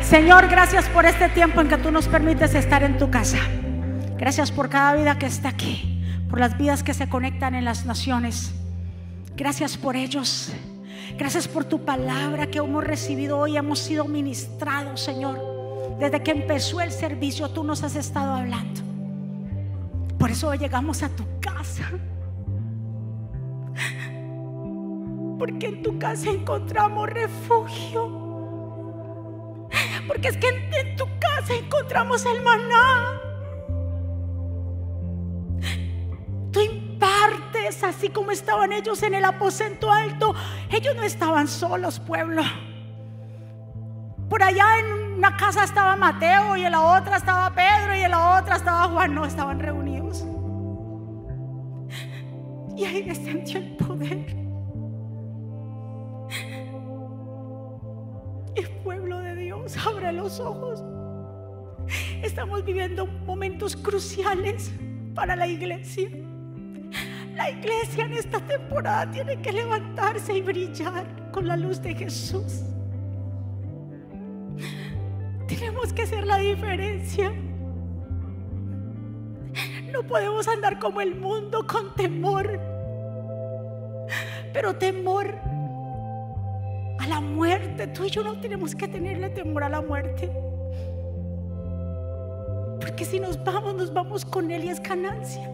Señor, 0.01 0.47
gracias 0.47 0.88
por 0.89 1.06
este 1.06 1.30
tiempo 1.30 1.62
en 1.62 1.68
que 1.68 1.78
tú 1.78 1.91
nos 1.91 2.08
permites 2.08 2.53
estar 2.53 2.84
en 2.84 2.97
tu 2.97 3.10
casa. 3.10 3.39
Gracias 4.18 4.51
por 4.51 4.70
cada 4.70 4.95
vida 4.95 5.18
que 5.18 5.26
está 5.26 5.49
aquí, 5.49 6.03
por 6.30 6.39
las 6.39 6.58
vidas 6.58 6.84
que 6.84 6.93
se 6.93 7.10
conectan 7.10 7.56
en 7.56 7.66
las 7.66 7.86
naciones. 7.86 8.53
Gracias 9.36 9.78
por 9.78 9.95
ellos. 9.95 10.51
Gracias 11.18 11.47
por 11.47 11.66
tu 11.66 11.84
palabra 11.86 12.47
que 12.47 12.60
hemos 12.60 12.84
recibido 12.84 13.39
hoy. 13.39 13.58
Hemos 13.58 13.80
sido 13.80 14.06
ministrados, 14.06 15.01
Señor. 15.01 15.41
Desde 15.99 16.22
que 16.22 16.32
empezó 16.32 16.82
el 16.82 16.91
servicio, 16.91 17.49
tú 17.49 17.64
nos 17.64 17.84
has 17.84 17.95
estado 17.95 18.34
hablando. 18.36 18.82
Por 20.18 20.32
eso 20.32 20.53
llegamos 20.56 21.03
a 21.03 21.10
tu 21.10 21.26
casa. 21.39 21.91
Porque 25.38 25.67
en 25.67 25.81
tu 25.81 25.97
casa 25.99 26.29
encontramos 26.29 27.09
refugio. 27.09 28.25
Porque 30.07 30.29
es 30.29 30.38
que 30.38 30.47
en, 30.47 30.95
tu 30.95 31.05
casa 31.19 31.53
encontramos 31.53 32.25
el 32.25 32.41
maná. 32.41 33.21
Tú 36.51 36.61
impartes 36.61 37.83
así 37.83 38.09
como 38.09 38.31
estaban 38.31 38.71
ellos 38.71 39.03
en 39.03 39.13
el 39.13 39.25
aposento 39.25 39.91
alto. 39.91 40.33
Ellos 40.69 40.95
no 40.95 41.03
estaban 41.03 41.47
solos, 41.47 41.99
pueblo. 41.99 42.43
Por 44.29 44.41
allá 44.41 44.79
en 44.79 45.17
una 45.17 45.36
casa 45.36 45.63
estaba 45.63 45.95
Mateo 45.95 46.55
y 46.55 46.65
en 46.65 46.71
la 46.71 46.81
otra 46.81 47.17
estaba 47.17 47.53
Pedro 47.53 47.95
y 47.95 48.01
en 48.01 48.11
la 48.11 48.39
otra 48.39 48.55
estaba 48.55 48.88
Juan. 48.88 49.13
No, 49.13 49.25
estaban 49.25 49.59
reunidos. 49.59 50.25
Y 52.77 52.86
ahí 52.86 53.03
descendió 53.03 53.59
el 53.59 53.75
poder. 53.77 54.45
Dios 59.66 59.88
abre 59.88 60.11
los 60.11 60.39
ojos. 60.39 60.84
Estamos 62.22 62.63
viviendo 62.63 63.07
momentos 63.07 63.76
cruciales 63.76 64.72
para 65.16 65.36
la 65.36 65.47
iglesia. 65.47 66.07
La 67.34 67.49
iglesia 67.49 68.05
en 68.05 68.13
esta 68.13 68.39
temporada 68.41 69.09
tiene 69.09 69.41
que 69.41 69.51
levantarse 69.51 70.38
y 70.38 70.41
brillar 70.41 71.32
con 71.32 71.47
la 71.47 71.57
luz 71.57 71.82
de 71.82 71.95
Jesús. 71.95 72.61
Tenemos 75.47 75.91
que 75.93 76.03
hacer 76.03 76.28
la 76.28 76.38
diferencia. 76.38 77.34
No 79.91 80.03
podemos 80.03 80.47
andar 80.47 80.78
como 80.78 81.01
el 81.01 81.16
mundo 81.16 81.66
con 81.66 81.95
temor. 81.95 82.59
Pero 84.53 84.76
temor 84.76 85.39
la 87.08 87.22
muerte. 87.22 87.88
Tú 87.88 88.06
y 88.06 88.10
yo 88.10 88.24
no 88.24 88.39
tenemos 88.39 88.76
que 88.76 88.88
tenerle 88.88 89.30
temor 89.30 89.64
a 89.64 89.70
la 89.70 89.82
muerte. 89.82 90.32
Porque 92.80 93.06
si 93.06 93.20
nos 93.20 93.43
vamos, 93.43 93.76
nos 93.76 93.93
vamos 93.93 94.26
con 94.26 94.51
Él 94.51 94.66
y 94.66 94.70
es 94.70 94.82
ganancia. 94.82 95.49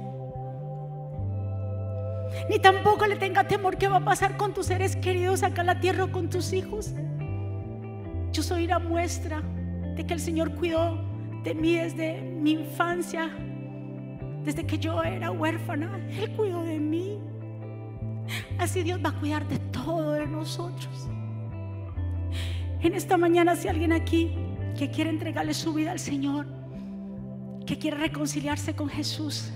Ni 2.50 2.60
tampoco 2.60 3.06
le 3.06 3.16
tenga 3.16 3.44
temor 3.44 3.78
que 3.78 3.88
va 3.88 3.98
a 3.98 4.06
pasar 4.06 4.38
con 4.38 4.54
tus 4.54 4.68
seres 4.68 4.96
queridos 4.96 5.44
acá 5.44 5.62
en 5.62 5.68
la 5.68 5.80
tierra 5.80 6.06
o 6.06 6.12
con 6.12 6.30
tus 6.30 6.54
hijos. 6.54 6.94
Yo 8.32 8.44
soy 8.44 8.66
una 8.66 8.80
muestra 8.80 9.42
de 9.96 10.06
que 10.06 10.14
el 10.14 10.20
Señor 10.20 10.56
cuidó 10.56 10.98
de 11.44 11.54
mí 11.54 11.76
desde 11.76 12.22
mi 12.22 12.52
infancia, 12.52 13.30
desde 14.44 14.66
que 14.66 14.78
yo 14.78 15.04
era 15.04 15.32
huérfana. 15.32 16.00
Él 16.10 16.32
cuidó 16.32 16.64
de 16.64 16.80
mí. 16.80 17.20
Así 18.58 18.84
Dios 18.84 19.00
va 19.04 19.10
a 19.10 19.20
cuidar 19.20 19.48
de 19.48 19.60
todo 19.60 20.14
de 20.14 20.26
nosotros. 20.28 21.10
En 22.82 22.96
esta 22.96 23.18
mañana, 23.18 23.56
si 23.56 23.68
alguien 23.68 23.94
aquí 23.94 24.32
que 24.78 24.90
quiere 24.90 25.10
entregarle 25.10 25.54
su 25.54 25.74
vida 25.74 25.92
al 25.92 26.00
Señor, 26.00 26.48
que 27.66 27.78
quiere 27.78 27.98
reconciliarse 27.98 28.76
con 28.76 28.90
Jesús, 28.90 29.52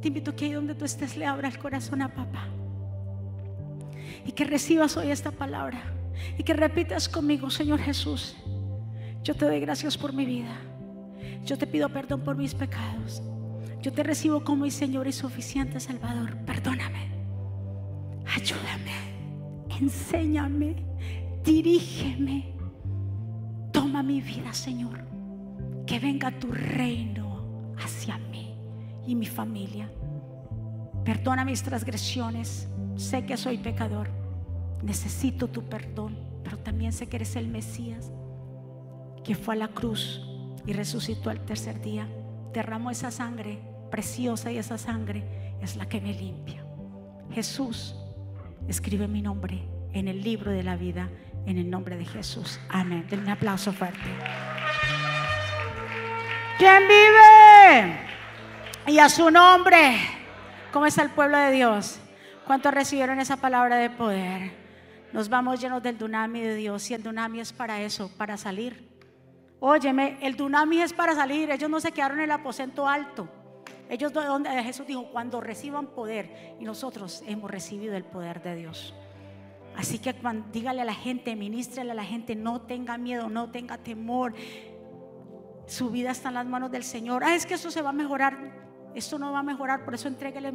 te 0.00 0.08
invito 0.08 0.32
a 0.32 0.36
que 0.36 0.44
ahí 0.44 0.52
donde 0.52 0.74
tú 0.74 0.84
estés 0.84 1.16
le 1.16 1.24
abra 1.24 1.48
el 1.48 1.58
corazón 1.58 2.02
a 2.02 2.08
papá. 2.08 2.48
Y 4.26 4.32
que 4.32 4.44
recibas 4.44 4.96
hoy 4.96 5.10
esta 5.10 5.30
palabra. 5.30 5.82
Y 6.36 6.42
que 6.42 6.52
repitas 6.52 7.08
conmigo, 7.08 7.50
Señor 7.50 7.80
Jesús, 7.80 8.36
yo 9.22 9.34
te 9.34 9.46
doy 9.46 9.60
gracias 9.60 9.96
por 9.96 10.12
mi 10.12 10.26
vida. 10.26 10.60
Yo 11.44 11.56
te 11.56 11.66
pido 11.66 11.88
perdón 11.88 12.20
por 12.20 12.36
mis 12.36 12.54
pecados. 12.54 13.22
Yo 13.80 13.92
te 13.92 14.02
recibo 14.02 14.44
como 14.44 14.64
mi 14.64 14.70
Señor 14.70 15.06
y 15.06 15.12
suficiente 15.12 15.80
Salvador. 15.80 16.36
Perdóname. 16.44 17.08
Ayúdame. 18.26 18.92
Enséñame. 19.80 20.92
Dirígeme. 21.44 22.54
Toma 23.72 24.02
mi 24.02 24.20
vida, 24.20 24.52
Señor. 24.52 25.04
Que 25.86 25.98
venga 25.98 26.30
tu 26.30 26.52
reino 26.52 27.74
hacia 27.82 28.18
mí 28.18 28.54
y 29.06 29.14
mi 29.14 29.26
familia. 29.26 29.90
Perdona 31.04 31.44
mis 31.44 31.62
transgresiones. 31.62 32.68
Sé 32.96 33.26
que 33.26 33.36
soy 33.36 33.58
pecador. 33.58 34.08
Necesito 34.82 35.48
tu 35.48 35.62
perdón. 35.64 36.16
Pero 36.44 36.58
también 36.58 36.92
sé 36.92 37.08
que 37.08 37.16
eres 37.16 37.36
el 37.36 37.48
Mesías 37.48 38.12
que 39.24 39.34
fue 39.34 39.54
a 39.54 39.58
la 39.58 39.68
cruz 39.68 40.20
y 40.66 40.72
resucitó 40.72 41.30
al 41.30 41.44
tercer 41.44 41.80
día. 41.80 42.08
Derramó 42.52 42.90
esa 42.90 43.10
sangre 43.10 43.60
preciosa 43.90 44.50
y 44.50 44.58
esa 44.58 44.78
sangre 44.78 45.56
es 45.60 45.76
la 45.76 45.88
que 45.88 46.00
me 46.00 46.12
limpia. 46.12 46.64
Jesús, 47.30 47.96
escribe 48.68 49.08
mi 49.08 49.22
nombre 49.22 49.71
en 49.92 50.08
el 50.08 50.22
libro 50.22 50.50
de 50.50 50.62
la 50.62 50.76
vida 50.76 51.08
en 51.46 51.58
el 51.58 51.70
nombre 51.70 51.96
de 51.96 52.04
Jesús. 52.04 52.58
Amén. 52.68 53.06
Denme 53.08 53.24
un 53.24 53.30
aplauso 53.30 53.72
fuerte. 53.72 53.98
¿Quién 56.58 56.82
vive? 56.86 57.98
Y 58.86 58.98
a 58.98 59.08
su 59.08 59.30
nombre. 59.30 59.96
¿Cómo 60.72 60.86
está 60.86 61.02
el 61.02 61.10
pueblo 61.10 61.36
de 61.36 61.50
Dios? 61.50 61.98
¿Cuántos 62.46 62.72
recibieron 62.72 63.20
esa 63.20 63.36
palabra 63.36 63.76
de 63.76 63.90
poder? 63.90 64.52
Nos 65.12 65.28
vamos 65.28 65.60
llenos 65.60 65.82
del 65.82 65.98
dunami 65.98 66.40
de 66.40 66.54
Dios. 66.54 66.90
Y 66.90 66.94
el 66.94 67.02
dunami 67.02 67.40
es 67.40 67.52
para 67.52 67.80
eso, 67.80 68.10
para 68.16 68.36
salir. 68.36 68.90
Óyeme, 69.60 70.18
el 70.22 70.36
dunami 70.36 70.80
es 70.80 70.92
para 70.92 71.14
salir. 71.14 71.50
Ellos 71.50 71.70
no 71.70 71.80
se 71.80 71.92
quedaron 71.92 72.18
en 72.18 72.24
el 72.24 72.30
aposento 72.30 72.88
alto. 72.88 73.28
Ellos 73.88 74.12
donde 74.12 74.50
Jesús 74.62 74.86
dijo, 74.86 75.10
cuando 75.12 75.40
reciban 75.40 75.88
poder. 75.88 76.56
Y 76.60 76.64
nosotros 76.64 77.22
hemos 77.26 77.50
recibido 77.50 77.96
el 77.96 78.04
poder 78.04 78.42
de 78.42 78.56
Dios. 78.56 78.94
Así 79.76 79.98
que 79.98 80.14
cuando, 80.14 80.48
dígale 80.52 80.82
a 80.82 80.84
la 80.84 80.94
gente, 80.94 81.34
ministrele 81.36 81.92
a 81.92 81.94
la 81.94 82.04
gente, 82.04 82.34
no 82.36 82.62
tenga 82.62 82.98
miedo, 82.98 83.28
no 83.28 83.50
tenga 83.50 83.78
temor. 83.78 84.34
Su 85.66 85.90
vida 85.90 86.10
está 86.10 86.28
en 86.28 86.34
las 86.34 86.46
manos 86.46 86.70
del 86.70 86.84
Señor. 86.84 87.24
Ah, 87.24 87.34
es 87.34 87.46
que 87.46 87.54
eso 87.54 87.70
se 87.70 87.82
va 87.82 87.90
a 87.90 87.94
mejorar. 87.94 88.62
Esto 88.94 89.18
no 89.18 89.32
va 89.32 89.38
a 89.38 89.42
mejorar, 89.42 89.84
por 89.84 89.94
eso 89.94 90.08
entréguele 90.08 90.52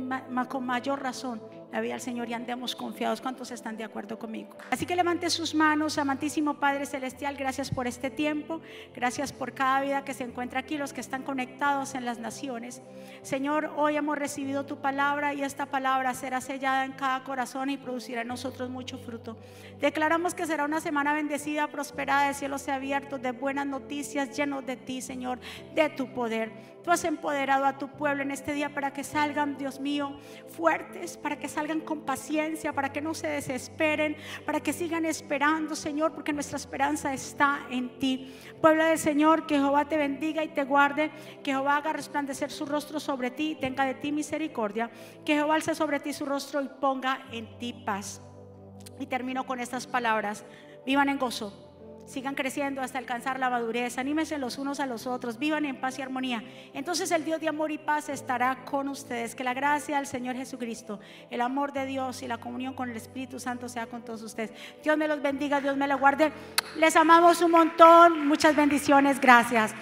con 0.47 0.65
mayor 0.65 1.01
razón 1.01 1.41
la 1.71 1.81
vida 1.81 1.95
al 1.95 2.01
Señor 2.01 2.29
y 2.29 2.33
andemos 2.33 2.75
confiados. 2.75 3.21
¿Cuántos 3.21 3.51
están 3.51 3.77
de 3.77 3.83
acuerdo 3.83 4.17
conmigo? 4.17 4.49
Así 4.71 4.85
que 4.85 4.95
levante 4.95 5.29
sus 5.29 5.53
manos, 5.53 5.97
amantísimo 5.97 6.55
Padre 6.55 6.85
Celestial, 6.85 7.35
gracias 7.35 7.69
por 7.69 7.87
este 7.87 8.09
tiempo, 8.09 8.61
gracias 8.95 9.33
por 9.33 9.53
cada 9.53 9.81
vida 9.81 10.03
que 10.03 10.13
se 10.13 10.23
encuentra 10.23 10.61
aquí, 10.61 10.77
los 10.77 10.93
que 10.93 11.01
están 11.01 11.23
conectados 11.23 11.95
en 11.95 12.05
las 12.05 12.19
naciones. 12.19 12.81
Señor, 13.21 13.71
hoy 13.75 13.97
hemos 13.97 14.17
recibido 14.17 14.65
tu 14.65 14.77
palabra 14.77 15.33
y 15.33 15.43
esta 15.43 15.65
palabra 15.65 16.13
será 16.13 16.41
sellada 16.41 16.85
en 16.85 16.93
cada 16.93 17.23
corazón 17.23 17.69
y 17.69 17.77
producirá 17.77 18.21
en 18.21 18.27
nosotros 18.27 18.69
mucho 18.69 18.97
fruto. 18.97 19.37
Declaramos 19.79 20.33
que 20.33 20.45
será 20.45 20.65
una 20.65 20.81
semana 20.81 21.13
bendecida, 21.13 21.67
prosperada, 21.67 22.27
de 22.27 22.33
cielos 22.33 22.67
abiertos, 22.67 23.21
de 23.21 23.31
buenas 23.31 23.65
noticias, 23.65 24.35
llenos 24.35 24.65
de 24.65 24.77
ti, 24.77 25.01
Señor, 25.01 25.39
de 25.75 25.89
tu 25.89 26.13
poder. 26.13 26.76
Tú 26.87 26.93
has 26.93 27.03
empoderado 27.03 27.65
a 27.65 27.77
tu 27.77 27.89
pueblo 27.89 28.23
en 28.23 28.31
este 28.31 28.53
día 28.53 28.73
para 28.73 28.93
que 28.93 29.03
salgan, 29.03 29.57
Dios 29.57 29.81
mío, 29.81 30.17
fuertes, 30.47 31.17
para 31.17 31.37
que 31.37 31.49
salgan 31.49 31.81
con 31.81 32.05
paciencia, 32.05 32.71
para 32.71 32.93
que 32.93 33.01
no 33.01 33.13
se 33.13 33.27
desesperen, 33.27 34.15
para 34.45 34.61
que 34.61 34.71
sigan 34.71 35.03
esperando, 35.03 35.75
Señor, 35.75 36.13
porque 36.13 36.31
nuestra 36.31 36.55
esperanza 36.55 37.13
está 37.13 37.59
en 37.69 37.99
ti. 37.99 38.33
Pueblo 38.61 38.85
del 38.85 38.97
Señor, 38.97 39.45
que 39.45 39.55
Jehová 39.55 39.89
te 39.89 39.97
bendiga 39.97 40.45
y 40.45 40.47
te 40.47 40.63
guarde, 40.63 41.11
que 41.43 41.51
Jehová 41.51 41.75
haga 41.75 41.91
resplandecer 41.91 42.51
su 42.51 42.65
rostro 42.65 43.01
sobre 43.01 43.31
ti 43.31 43.51
y 43.51 43.55
tenga 43.55 43.83
de 43.83 43.95
ti 43.95 44.13
misericordia, 44.13 44.89
que 45.25 45.33
Jehová 45.33 45.55
alce 45.55 45.75
sobre 45.75 45.99
ti 45.99 46.13
su 46.13 46.25
rostro 46.25 46.61
y 46.61 46.69
ponga 46.69 47.27
en 47.33 47.59
ti 47.59 47.73
paz. 47.73 48.21
Y 48.97 49.07
termino 49.07 49.45
con 49.45 49.59
estas 49.59 49.87
palabras. 49.87 50.45
Vivan 50.85 51.09
en 51.09 51.19
gozo. 51.19 51.66
Sigan 52.07 52.35
creciendo 52.35 52.81
hasta 52.81 52.97
alcanzar 52.97 53.37
la 53.37 53.49
madurez. 53.49 53.97
Anímense 53.97 54.37
los 54.37 54.57
unos 54.57 54.79
a 54.79 54.85
los 54.85 55.05
otros. 55.05 55.37
Vivan 55.37 55.65
en 55.65 55.75
paz 55.75 55.99
y 55.99 56.01
armonía. 56.01 56.41
Entonces 56.73 57.11
el 57.11 57.25
Dios 57.25 57.41
de 57.41 57.49
amor 57.49 57.69
y 57.69 57.77
paz 57.77 58.07
estará 58.07 58.63
con 58.63 58.87
ustedes. 58.87 59.35
Que 59.35 59.43
la 59.43 59.53
gracia 59.53 59.97
del 59.97 60.07
Señor 60.07 60.37
Jesucristo, 60.37 61.01
el 61.29 61.41
amor 61.41 61.73
de 61.73 61.85
Dios 61.85 62.23
y 62.23 62.27
la 62.27 62.37
comunión 62.37 62.73
con 62.73 62.89
el 62.89 62.95
Espíritu 62.95 63.41
Santo 63.41 63.67
sea 63.67 63.87
con 63.87 64.03
todos 64.03 64.21
ustedes. 64.21 64.51
Dios 64.81 64.97
me 64.97 65.07
los 65.07 65.21
bendiga, 65.21 65.59
Dios 65.59 65.75
me 65.75 65.85
los 65.85 65.99
guarde. 65.99 66.31
Les 66.77 66.95
amamos 66.95 67.41
un 67.41 67.51
montón. 67.51 68.25
Muchas 68.25 68.55
bendiciones. 68.55 69.19
Gracias. 69.19 69.75